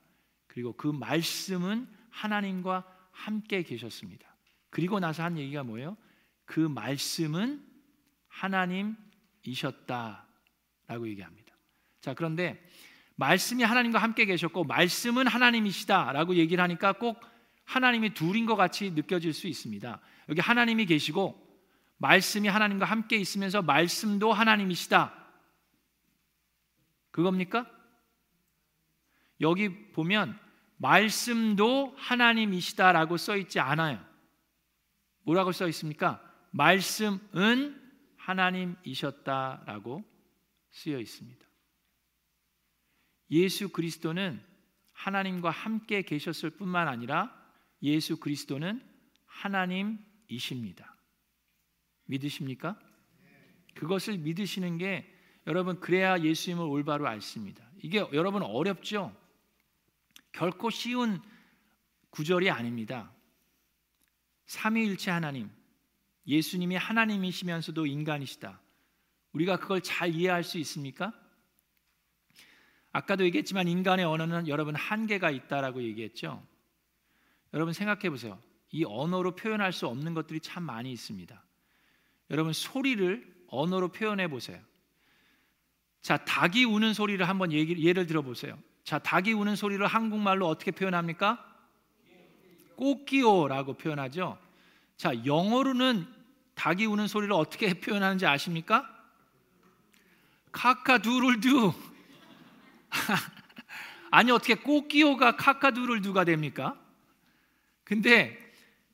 그리고 0.47 0.75
그 0.75 0.89
말씀은 0.89 1.89
하나님과 2.11 2.85
함께 3.13 3.63
계셨습니다. 3.63 4.37
그리고 4.71 5.01
나서 5.01 5.23
한 5.23 5.39
얘기가 5.39 5.63
뭐예요? 5.63 5.97
그 6.45 6.61
말씀은 6.61 7.65
하나님이셨다라고 8.29 11.09
얘기합니다. 11.09 11.57
자, 12.01 12.15
그런데 12.15 12.65
말씀이 13.19 13.65
하나님과 13.65 13.99
함께 13.99 14.25
계셨고 14.27 14.63
말씀은 14.63 15.27
하나님이시다라고 15.27 16.37
얘기를 16.37 16.63
하니까 16.63 16.93
꼭 16.93 17.21
하나님이 17.65 18.15
둘인 18.15 18.47
것 18.47 18.55
같이 18.55 18.93
느껴질 18.93 19.33
수 19.33 19.49
있습니다. 19.49 20.01
여기 20.29 20.41
하나님이 20.41 20.87
계시고 20.87 21.45
말씀이 21.97 22.47
하나님과 22.47 22.87
함께 22.87 23.17
있으면서 23.17 23.61
말씀도 23.61 24.33
하나님이시다. 24.33 25.13
그겁니까? 27.11 27.69
여기 29.41 29.91
보면 29.91 30.39
말씀도 30.77 31.97
하나님이시다라고 31.99 33.17
써 33.17 33.37
있지 33.37 33.59
않아요. 33.59 34.01
뭐라고 35.25 35.51
써 35.51 35.67
있습니까? 35.69 36.23
말씀은 36.53 37.83
하나님이셨다라고 38.17 40.05
쓰여 40.71 41.01
있습니다. 41.01 41.48
예수 43.31 43.69
그리스도는 43.69 44.43
하나님과 44.93 45.51
함께 45.51 46.03
계셨을 46.03 46.51
뿐만 46.51 46.89
아니라 46.89 47.35
예수 47.83 48.19
그리스도는 48.19 48.83
하나님이십니다. 49.27 50.97
믿으십니까? 52.07 52.79
그것을 53.75 54.19
믿으시는 54.19 54.79
게 54.79 55.15
여러분 55.47 55.79
그래야 55.81 56.19
예수님을 56.21 56.65
올바로 56.65 57.07
알습니다. 57.07 57.65
이게 57.83 57.99
여러분 58.13 58.43
어렵죠? 58.43 59.17
결코 60.33 60.71
쉬운 60.71 61.23
구절이 62.11 62.51
아닙니다. 62.51 63.13
삼위일체 64.47 65.11
하나님, 65.11 65.51
예수님이 66.27 66.77
하나님이시면서도 66.77 67.87
인간이시다. 67.87 68.61
우리가 69.33 69.59
그걸 69.59 69.83
잘 69.83 70.15
이해할 70.15 70.43
수 70.43 70.59
있습니까? 70.59 71.13
아까도 72.93 73.25
얘기했지만 73.25 73.69
인간의 73.69 74.05
언어는 74.05 74.49
여러분 74.49 74.75
한계가 74.75 75.31
있다라고 75.31 75.83
얘기했죠. 75.83 76.43
여러분 77.55 77.73
생각해 77.73 78.11
보세요. 78.11 78.39
이 78.71 78.85
언어로 78.85 79.35
표현할 79.35 79.73
수 79.73 79.87
없는 79.87 80.15
것들이 80.15 80.41
참 80.41 80.63
많이 80.63 80.93
있습니다. 80.93 81.43
여러분 82.31 82.53
소리를 82.53 83.39
언어로 83.49 83.89
표현해 83.89 84.29
보세요. 84.29 84.61
자, 86.03 86.17
닭이 86.17 86.65
우는 86.65 86.95
소리를 86.95 87.27
한번 87.29 87.53
얘기, 87.53 87.83
예를 87.85 88.07
들어 88.07 88.23
보세요. 88.23 88.59
자, 88.85 88.99
닭이 88.99 89.33
우는 89.33 89.57
소리를 89.57 89.85
한국말로 89.87 90.47
어떻게 90.47 90.71
표현합니까? 90.71 91.45
꼬끼오라고 92.77 93.75
표현하죠. 93.75 94.39
자, 94.97 95.13
영어로는 95.25 96.07
닭이 96.55 96.87
우는 96.87 97.09
소리를 97.09 97.33
어떻게 97.33 97.75
표현하는지 97.81 98.27
아십니까? 98.27 98.89
카카두를두. 100.53 101.73
아니 104.11 104.31
어떻게 104.31 104.55
꼬끼오가 104.55 105.37
카카두를두가 105.37 106.25
됩니까? 106.25 106.79
근데 107.85 108.39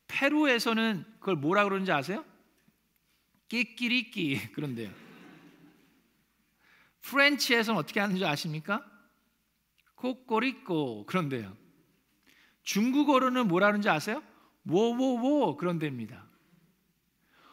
페루에서는 0.07 1.05
그걸 1.19 1.35
뭐라 1.35 1.63
그러는지 1.63 1.91
아세요? 1.91 2.23
끼끼리끼 3.47 4.51
그런데요. 4.53 4.91
프렌치에서는 7.01 7.79
어떻게 7.79 7.99
하는지 7.99 8.25
아십니까? 8.25 8.83
코꼬리꼬 9.95 11.05
그런데요. 11.05 11.55
중국어로는 12.63 13.47
뭐라 13.47 13.67
하는지 13.67 13.89
아세요? 13.89 14.23
워워워 14.67 15.55
그런데입니다. 15.55 16.25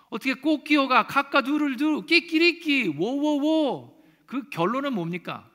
어떻게 0.09 0.35
꽃기어가 0.35 1.07
카카두를 1.07 1.77
두 1.77 2.05
끼끼리끼 2.07 2.95
워워워 2.99 4.03
그 4.27 4.49
결론은 4.49 4.95
뭡니까? 4.95 5.51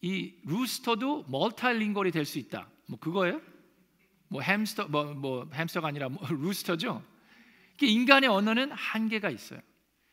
이 0.00 0.34
루스터도 0.44 1.24
멀타링걸이 1.28 2.10
될 2.10 2.24
수 2.24 2.38
있다. 2.38 2.68
뭐 2.86 2.98
그거예요? 2.98 3.40
뭐 4.28 4.40
햄스터 4.42 4.88
뭐, 4.88 5.14
뭐 5.14 5.48
햄스터가 5.52 5.88
아니라 5.88 6.08
뭐 6.08 6.26
루스터죠. 6.28 7.02
인간의 7.80 8.28
언어는 8.28 8.72
한계가 8.72 9.30
있어요. 9.30 9.60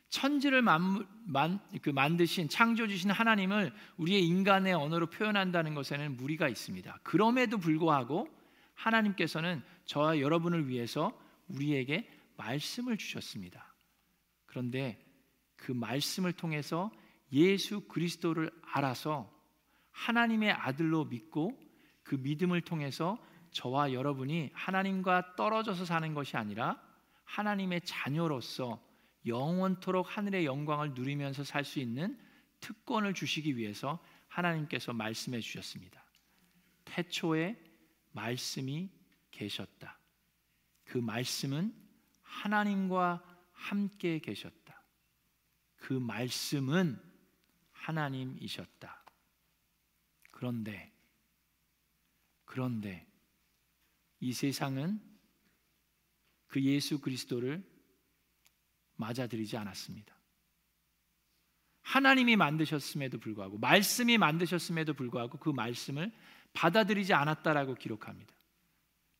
천지를 0.09 0.61
만, 0.61 1.05
만, 1.25 1.59
그 1.81 1.89
만드신 1.89 2.47
창조 2.47 2.87
주신 2.87 3.11
하나님을 3.11 3.73
우리의 3.97 4.25
인간의 4.25 4.73
언어로 4.73 5.07
표현한다는 5.07 5.73
것에는 5.73 6.15
무리가 6.15 6.47
있습니다. 6.47 6.99
그럼에도 7.03 7.57
불구하고 7.57 8.29
하나님께서는 8.75 9.61
저와 9.85 10.19
여러분을 10.19 10.67
위해서 10.69 11.11
우리에게 11.47 12.09
말씀을 12.37 12.97
주셨습니다. 12.97 13.75
그런데 14.45 15.03
그 15.55 15.71
말씀을 15.71 16.33
통해서 16.33 16.91
예수 17.31 17.81
그리스도를 17.81 18.51
알아서 18.71 19.34
하나님의 19.95 20.51
아들로 20.51 21.05
믿고 21.05 21.57
그 22.03 22.15
믿음을 22.15 22.61
통해서 22.61 23.17
저와 23.51 23.93
여러분이 23.93 24.51
하나님과 24.53 25.35
떨어져서 25.35 25.85
사는 25.85 26.13
것이 26.13 26.35
아니라 26.35 26.79
하나님의 27.23 27.81
자녀로서 27.85 28.83
영원토록 29.25 30.05
하늘의 30.15 30.45
영광을 30.45 30.93
누리면서 30.93 31.43
살 31.43 31.63
수 31.63 31.79
있는 31.79 32.19
특권을 32.59 33.13
주시기 33.13 33.57
위해서 33.57 34.03
하나님께서 34.27 34.93
말씀해 34.93 35.39
주셨습니다. 35.39 36.03
태초에 36.83 37.57
말씀이 38.11 38.89
계셨다. 39.31 39.97
그 40.83 40.97
말씀은 40.97 41.73
하나님과 42.21 43.23
함께 43.53 44.19
계셨다. 44.19 44.83
그 45.77 45.93
말씀은 45.93 46.99
하나님이셨다. 47.71 48.94
그런데 50.35 50.91
그런데 52.43 53.07
이 54.19 54.33
세상은 54.33 55.01
그 56.47 56.61
예수 56.61 56.99
그리스도를 56.99 57.63
맞아들이지 58.97 59.55
않았습니다. 59.55 60.13
하나님이 61.81 62.35
만드셨음에도 62.35 63.17
불구하고 63.17 63.57
말씀이 63.59 64.17
만드셨음에도 64.17 64.93
불구하고 64.93 65.37
그 65.37 65.49
말씀을 65.49 66.11
받아들이지 66.53 67.13
않았다라고 67.13 67.75
기록합니다. 67.75 68.35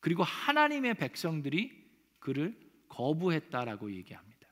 그리고 0.02 0.24
하나님의 0.24 0.96
백성들이 0.96 1.86
그를 2.20 2.60
거부했다라고 2.90 3.94
얘기합니다. 3.94 4.48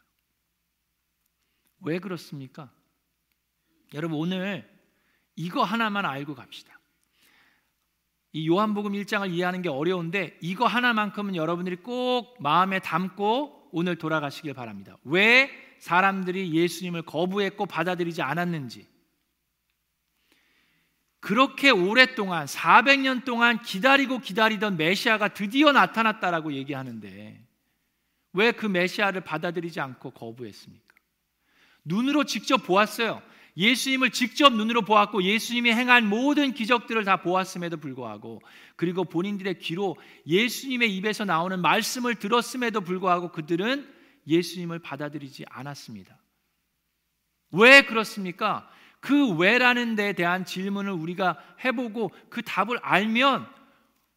왜 1.81 1.99
그렇습니까? 1.99 2.73
여러분 3.93 4.17
오늘 4.17 4.72
이거 5.35 5.63
하나만 5.63 6.05
알고 6.05 6.35
갑시다. 6.35 6.79
이 8.31 8.47
요한복음 8.47 8.93
1장을 8.93 9.29
이해하는 9.31 9.61
게 9.61 9.69
어려운데 9.69 10.37
이거 10.41 10.65
하나만큼은 10.65 11.35
여러분들이 11.35 11.77
꼭 11.77 12.41
마음에 12.41 12.79
담고 12.79 13.69
오늘 13.71 13.95
돌아가시길 13.97 14.53
바랍니다. 14.53 14.97
왜 15.03 15.51
사람들이 15.79 16.53
예수님을 16.53 17.03
거부했고 17.03 17.65
받아들이지 17.65 18.21
않았는지. 18.21 18.87
그렇게 21.19 21.69
오랫동안 21.69 22.45
400년 22.45 23.23
동안 23.23 23.61
기다리고 23.61 24.19
기다리던 24.19 24.77
메시아가 24.77 25.29
드디어 25.29 25.71
나타났다라고 25.71 26.53
얘기하는데 26.53 27.43
왜 28.33 28.51
그 28.51 28.65
메시아를 28.65 29.21
받아들이지 29.21 29.79
않고 29.79 30.11
거부했습니까? 30.11 30.83
눈으로 31.85 32.23
직접 32.23 32.57
보았어요. 32.57 33.21
예수님을 33.55 34.09
직접 34.09 34.53
눈으로 34.53 34.81
보았고 34.81 35.23
예수님이 35.23 35.71
행한 35.71 36.07
모든 36.07 36.53
기적들을 36.53 37.03
다 37.03 37.21
보았음에도 37.21 37.77
불구하고 37.77 38.41
그리고 38.75 39.03
본인들의 39.03 39.59
귀로 39.59 39.95
예수님의 40.25 40.95
입에서 40.95 41.23
나오는 41.23 41.61
말씀을 41.61 42.15
들었음에도 42.15 42.81
불구하고 42.81 43.31
그들은 43.31 43.87
예수님을 44.27 44.79
받아들이지 44.79 45.45
않았습니다. 45.49 46.17
왜 47.51 47.83
그렇습니까? 47.83 48.67
그 48.99 49.35
왜라는 49.35 49.95
데 49.95 50.13
대한 50.13 50.45
질문을 50.45 50.91
우리가 50.91 51.37
해보고 51.63 52.11
그 52.29 52.41
답을 52.41 52.79
알면 52.81 53.47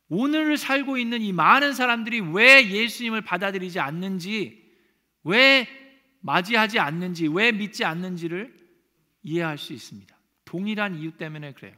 오늘을 0.08 0.56
살고 0.56 0.96
있는 0.96 1.20
이 1.20 1.32
많은 1.32 1.74
사람들이 1.74 2.20
왜 2.20 2.70
예수님을 2.70 3.22
받아들이지 3.22 3.80
않는지, 3.80 4.64
왜 5.24 5.68
맞이하지 6.20 6.78
않는지, 6.78 7.26
왜 7.26 7.50
믿지 7.50 7.84
않는지를 7.84 8.65
이해할 9.26 9.58
수 9.58 9.72
있습니다. 9.72 10.16
동일한 10.44 10.94
이유 10.94 11.10
때문에 11.16 11.52
그래요. 11.52 11.74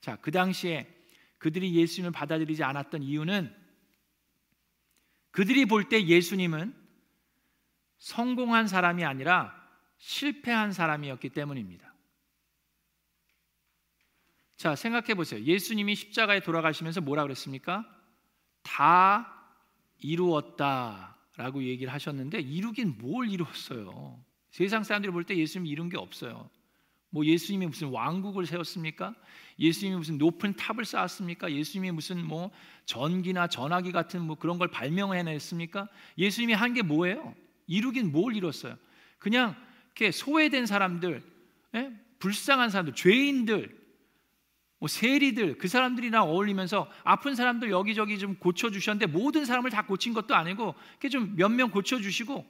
자, 0.00 0.16
그 0.16 0.30
당시에 0.30 0.86
그들이 1.38 1.74
예수님을 1.74 2.12
받아들이지 2.12 2.62
않았던 2.62 3.02
이유는 3.02 3.52
그들이 5.32 5.66
볼 5.66 5.88
때 5.88 6.06
예수님은 6.06 6.74
성공한 7.98 8.68
사람이 8.68 9.04
아니라 9.04 9.52
실패한 9.98 10.72
사람이었기 10.72 11.30
때문입니다. 11.30 11.92
자, 14.56 14.76
생각해 14.76 15.14
보세요. 15.14 15.42
예수님이 15.42 15.96
십자가에 15.96 16.40
돌아가시면서 16.40 17.00
뭐라 17.00 17.24
그랬습니까? 17.24 17.84
다 18.62 19.54
이루었다라고 19.98 21.64
얘기를 21.64 21.92
하셨는데 21.92 22.40
이루긴 22.40 22.96
뭘 22.98 23.28
이루었어요? 23.28 24.22
세상 24.50 24.84
사람들이 24.84 25.12
볼 25.12 25.24
때 25.24 25.36
예수님 25.36 25.66
이룬 25.66 25.88
게 25.88 25.96
없어요. 25.96 26.48
뭐 27.10 27.24
예수님이 27.24 27.66
무슨 27.66 27.88
왕국을 27.88 28.46
세웠습니까? 28.46 29.14
예수님이 29.58 29.96
무슨 29.96 30.16
높은 30.18 30.54
탑을 30.54 30.84
쌓았습니까? 30.84 31.52
예수님이 31.52 31.90
무슨 31.90 32.24
뭐 32.24 32.50
전기나 32.86 33.48
전화기 33.48 33.92
같은 33.92 34.22
뭐 34.22 34.36
그런 34.36 34.58
걸 34.58 34.68
발명해냈습니까? 34.68 35.88
예수님이 36.18 36.52
한 36.54 36.72
게 36.72 36.82
뭐예요? 36.82 37.34
이루긴 37.66 38.12
뭘 38.12 38.36
이뤘어요? 38.36 38.76
그냥 39.18 39.56
이렇게 39.86 40.12
소외된 40.12 40.66
사람들, 40.66 41.22
예? 41.74 41.92
불쌍한 42.20 42.70
사람들, 42.70 42.94
죄인들, 42.94 43.78
뭐 44.78 44.88
세리들 44.88 45.58
그 45.58 45.68
사람들이랑 45.68 46.22
어울리면서 46.22 46.88
아픈 47.04 47.34
사람들 47.34 47.70
여기저기 47.70 48.18
좀 48.18 48.36
고쳐 48.36 48.70
주셨는데 48.70 49.06
모든 49.12 49.44
사람을 49.44 49.70
다 49.70 49.84
고친 49.84 50.14
것도 50.14 50.34
아니고 50.34 50.74
이렇게 50.92 51.08
좀 51.10 51.34
몇 51.36 51.50
명 51.50 51.70
고쳐 51.70 52.00
주시고 52.00 52.46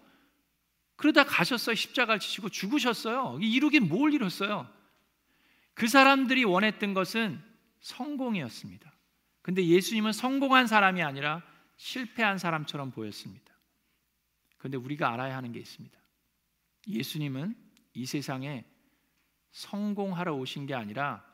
그러다 1.01 1.25
가셨어요. 1.25 1.75
십자가를 1.75 2.21
지시고 2.21 2.51
죽으셨어요. 2.51 3.39
이루긴 3.41 3.89
뭘 3.89 4.13
이뤘어요? 4.13 4.71
그 5.73 5.89
사람들이 5.89 6.45
원했던 6.45 6.93
것은 6.93 7.43
성공이었습니다. 7.81 8.93
근데 9.41 9.65
예수님은 9.65 10.13
성공한 10.13 10.67
사람이 10.67 11.03
아니라 11.03 11.43
실패한 11.77 12.37
사람처럼 12.37 12.91
보였습니다. 12.91 13.51
그런데 14.59 14.77
우리가 14.77 15.11
알아야 15.11 15.39
하는 15.39 15.53
게 15.53 15.61
있습니다. 15.61 15.99
예수님은 16.87 17.57
이 17.95 18.05
세상에 18.05 18.67
성공하러 19.53 20.35
오신 20.35 20.67
게 20.67 20.75
아니라 20.75 21.25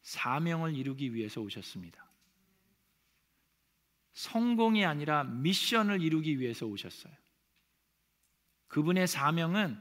사명을 0.00 0.74
이루기 0.76 1.12
위해서 1.14 1.42
오셨습니다. 1.42 2.10
성공이 4.14 4.86
아니라 4.86 5.24
미션을 5.24 6.00
이루기 6.00 6.40
위해서 6.40 6.64
오셨어요. 6.64 7.21
그분의 8.72 9.06
사명은 9.06 9.78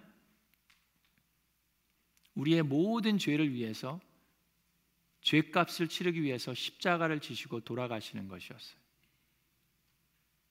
우리의 2.36 2.62
모든 2.62 3.18
죄를 3.18 3.54
위해서 3.54 4.02
죄값을 5.22 5.88
치르기 5.88 6.22
위해서 6.22 6.54
십자가를 6.54 7.22
지시고 7.22 7.62
돌아가시는 7.62 8.28
것이었어요. 8.28 8.82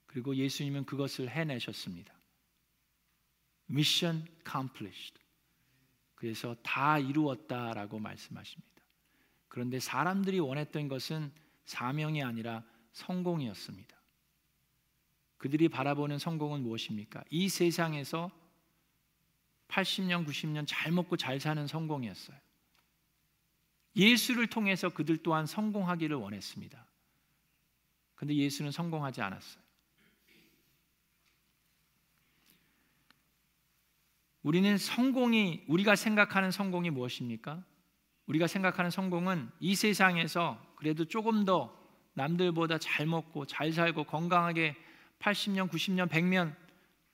그리고 0.06 0.34
예수님은 0.34 0.86
그것을 0.86 1.28
해내셨습니다. 1.28 2.14
Mission 3.68 4.26
accomplished. 4.38 5.20
그래서 6.14 6.56
다 6.62 6.98
이루었다라고 6.98 7.98
말씀하십니다. 7.98 8.82
그런데 9.48 9.78
사람들이 9.80 10.38
원했던 10.38 10.88
것은 10.88 11.30
사명이 11.66 12.22
아니라 12.22 12.64
성공이었습니다. 12.92 13.99
그들이 15.40 15.70
바라보는 15.70 16.18
성공은 16.18 16.60
무엇입니까? 16.62 17.24
이 17.30 17.48
세상에서 17.48 18.30
80년, 19.68 20.26
90년 20.26 20.66
잘 20.68 20.92
먹고 20.92 21.16
잘 21.16 21.40
사는 21.40 21.66
성공이었어요. 21.66 22.36
예수를 23.96 24.48
통해서 24.48 24.90
그들 24.90 25.16
또한 25.22 25.46
성공하기를 25.46 26.14
원했습니다. 26.14 26.86
근데 28.16 28.34
예수는 28.34 28.70
성공하지 28.70 29.22
않았어요. 29.22 29.64
우리는 34.42 34.76
성공이 34.76 35.64
우리가 35.68 35.96
생각하는 35.96 36.50
성공이 36.50 36.90
무엇입니까? 36.90 37.64
우리가 38.26 38.46
생각하는 38.46 38.90
성공은 38.90 39.50
이 39.58 39.74
세상에서 39.74 40.62
그래도 40.76 41.06
조금 41.06 41.46
더 41.46 41.74
남들보다 42.12 42.76
잘 42.76 43.06
먹고 43.06 43.46
잘 43.46 43.72
살고 43.72 44.04
건강하게 44.04 44.76
80년, 45.20 45.70
90년, 45.70 46.08
100년 46.08 46.54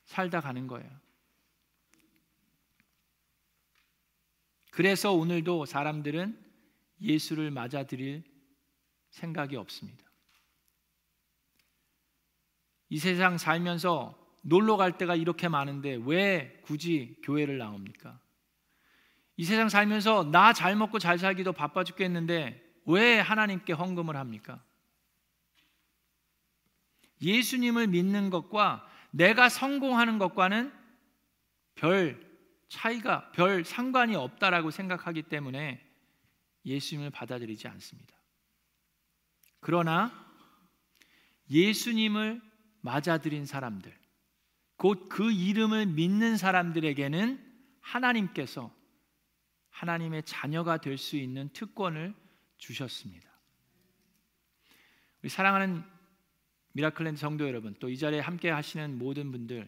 살다 0.05 0.41
가는 0.41 0.65
거예요. 0.67 0.89
그래서 4.71 5.11
오늘도 5.11 5.65
사람들은 5.65 6.37
예수를 7.01 7.51
맞아들일 7.51 8.23
생각이 9.09 9.55
없습니다. 9.55 10.05
이 12.89 12.99
세상 12.99 13.37
살면서 13.37 14.17
놀러 14.41 14.77
갈 14.77 14.97
때가 14.97 15.15
이렇게 15.15 15.47
많은데 15.49 15.99
왜 16.05 16.61
굳이 16.63 17.19
교회를 17.23 17.57
나옵니까? 17.57 18.19
이 19.35 19.43
세상 19.43 19.67
살면서 19.67 20.25
나 20.31 20.53
잘 20.53 20.75
먹고 20.75 20.99
잘 20.99 21.19
살기도 21.19 21.53
바빠 21.53 21.83
죽겠는데 21.83 22.63
왜 22.85 23.19
하나님께 23.19 23.73
헌금을 23.73 24.15
합니까? 24.15 24.63
예수님을 27.21 27.87
믿는 27.87 28.29
것과 28.29 28.87
내가 29.11 29.49
성공하는 29.49 30.19
것과는 30.19 30.73
별 31.75 32.25
차이가 32.69 33.31
별 33.31 33.63
상관이 33.63 34.15
없다라고 34.15 34.71
생각하기 34.71 35.23
때문에 35.23 35.83
예수님을 36.65 37.09
받아들이지 37.11 37.67
않습니다. 37.67 38.15
그러나 39.59 40.11
예수님을 41.49 42.41
맞아들인 42.81 43.45
사람들, 43.45 43.97
곧 44.77 45.09
그 45.09 45.31
이름을 45.31 45.87
믿는 45.87 46.37
사람들에게는 46.37 47.43
하나님께서 47.81 48.73
하나님의 49.69 50.23
자녀가 50.23 50.77
될 50.77 50.97
수 50.97 51.15
있는 51.15 51.49
특권을 51.49 52.13
주셨습니다. 52.57 53.29
우리 55.21 55.29
사랑하는 55.29 55.83
미라클랜드 56.77 57.19
성도 57.19 57.47
여러분, 57.47 57.73
또 57.79 57.89
이 57.89 57.97
자리에 57.97 58.19
함께 58.19 58.51
하시는 58.51 58.99
모든 58.99 59.31
분들, 59.31 59.67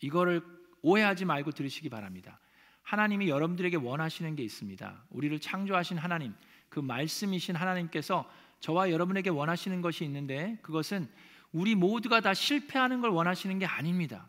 이거를 0.00 0.42
오해하지 0.80 1.26
말고 1.26 1.52
들으시기 1.52 1.90
바랍니다. 1.90 2.40
하나님이 2.82 3.28
여러분들에게 3.28 3.76
원하시는 3.76 4.34
게 4.34 4.42
있습니다. 4.42 5.04
우리를 5.10 5.38
창조하신 5.40 5.98
하나님, 5.98 6.34
그 6.70 6.80
말씀이신 6.80 7.56
하나님께서 7.56 8.30
저와 8.60 8.90
여러분에게 8.90 9.28
원하시는 9.28 9.82
것이 9.82 10.04
있는데 10.04 10.58
그것은 10.62 11.06
우리 11.52 11.74
모두가 11.74 12.20
다 12.20 12.32
실패하는 12.32 13.02
걸 13.02 13.10
원하시는 13.10 13.58
게 13.58 13.66
아닙니다. 13.66 14.26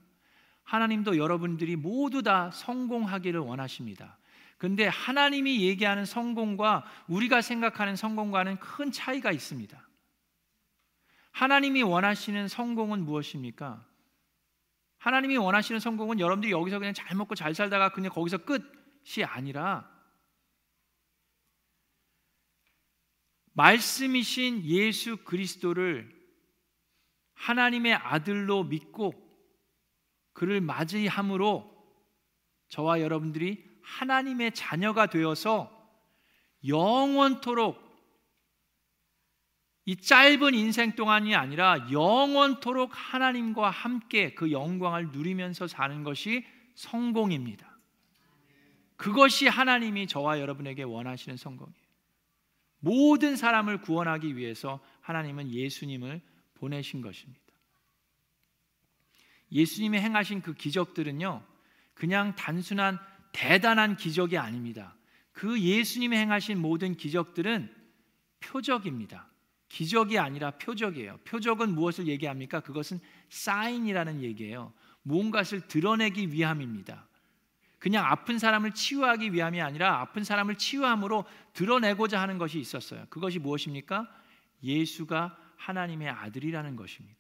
하나님도 0.65 1.18
여러분들이 1.18 1.78
모두 1.78 2.22
다 2.22 2.52
성공하기를 2.52 3.39
원하십니다. 3.39 4.18
근데 4.58 4.88
하나님이 4.88 5.62
얘기하는 5.62 6.04
성공과 6.06 6.84
우리가 7.08 7.41
생각하는 7.41 7.96
성공과는 7.96 8.60
큰 8.60 8.91
차이가 8.91 9.32
있습니다. 9.32 9.86
하나님이 11.36 11.84
원하시는 11.84 12.48
성공은 12.48 13.04
무엇입니까? 13.04 13.86
하나님이 15.00 15.36
원하시는 15.36 15.82
성공은 15.82 16.21
여러분들이 16.21 16.54
여기서 16.54 16.80
그냥 16.80 16.93
잘 16.93 17.13
먹고 17.17 17.36
잘 17.36 17.54
살다가 17.54 17.89
그냥 17.89 18.10
거기서 18.13 18.38
끝이 18.38 19.26
아니라 19.26 19.91
말씀이신 23.52 24.63
예수 24.63 25.17
그리스도를 25.26 26.10
하나님의 27.34 27.95
아들로 27.95 28.63
믿고 28.63 29.13
그를 30.32 30.62
맞이함으로 30.62 31.69
저와 32.69 33.02
여러분들이 33.02 33.62
하나님의 33.84 34.54
자녀가 34.54 35.08
되어서 35.08 35.69
영원토록 36.65 37.85
이 39.86 39.95
짧은 39.95 40.56
인생 40.56 40.93
동안이 40.95 41.36
아니라 41.36 41.91
영원토록 41.91 42.91
하나님과 42.93 43.69
함께 43.69 44.34
그 44.34 44.52
영광을 44.52 45.10
누리면서 45.12 45.67
사는 45.67 46.04
것이 46.04 46.43
성공입니다. 46.74 47.78
그것이 48.98 49.48
하나님이 49.48 50.08
저와 50.08 50.39
여러분에게 50.39 50.84
원하시는 50.84 51.38
성공이에요. 51.38 51.86
모든 52.80 53.36
사람을 53.36 53.82
구원하기 53.82 54.38
위해서 54.38 54.80
하나님은 55.02 55.52
예수님을 55.52 56.21
보내신 56.56 57.02
것입니다. 57.02 57.41
예수님이 59.52 60.00
행하신 60.00 60.41
그 60.41 60.54
기적들은요, 60.54 61.43
그냥 61.93 62.36
단순한 62.36 63.00
대단한 63.32 63.98
기적이 63.98 64.38
아닙니다. 64.38 64.95
그 65.32 65.60
예수님이 65.60 66.17
행하신 66.17 66.60
모든 66.60 66.95
기적들은 66.95 67.74
표적입니다. 68.39 69.30
기적이 69.69 70.19
아니라 70.19 70.51
표적이에요. 70.51 71.17
표적은 71.25 71.73
무엇을 71.73 72.08
얘기합니까? 72.08 72.60
그것은 72.60 72.99
사인이라는 73.30 74.21
얘기예요. 74.21 74.73
무엇을 75.04 75.67
드러내기 75.67 76.32
위함입니다. 76.32 77.08
그냥 77.80 78.06
아픈 78.06 78.39
사람을 78.39 78.73
치유하기 78.73 79.34
위함이 79.34 79.62
아니라 79.62 79.99
아픈 79.99 80.23
사람을 80.23 80.56
치유함으로 80.56 81.25
드러내고자 81.54 82.19
하는 82.19 82.38
것이 82.38 82.60
있었어요. 82.60 83.06
그것이 83.10 83.39
무엇입니까? 83.39 84.10
예수가 84.63 85.38
하나님의 85.58 86.10
아들이라는 86.10 86.75
것입니다. 86.75 87.19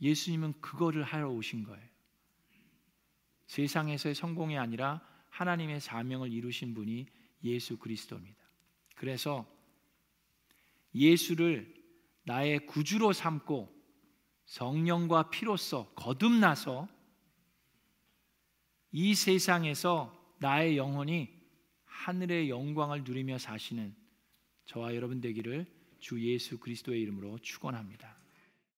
예수님은 0.00 0.60
그거를 0.60 1.02
하러 1.02 1.30
오신 1.30 1.64
거예요. 1.64 1.86
세상에서의 3.46 4.14
성공이 4.14 4.58
아니라 4.58 5.00
하나님의 5.30 5.80
사명을 5.80 6.32
이루신 6.32 6.74
분이 6.74 7.06
예수 7.44 7.76
그리스도입니다. 7.76 8.38
그래서 8.94 9.46
예수를 10.96 11.74
나의 12.24 12.66
구주로 12.66 13.12
삼고 13.12 13.72
성령과 14.46 15.30
피로써 15.30 15.92
거듭나서 15.94 16.88
이 18.92 19.14
세상에서 19.14 20.34
나의 20.38 20.76
영혼이 20.76 21.28
하늘의 21.84 22.48
영광을 22.48 23.04
누리며 23.04 23.38
사시는 23.38 23.94
저와 24.66 24.94
여러분 24.94 25.20
되기를 25.20 25.66
주 26.00 26.20
예수 26.20 26.58
그리스도의 26.58 27.00
이름으로 27.02 27.38
축원합니다. 27.38 28.15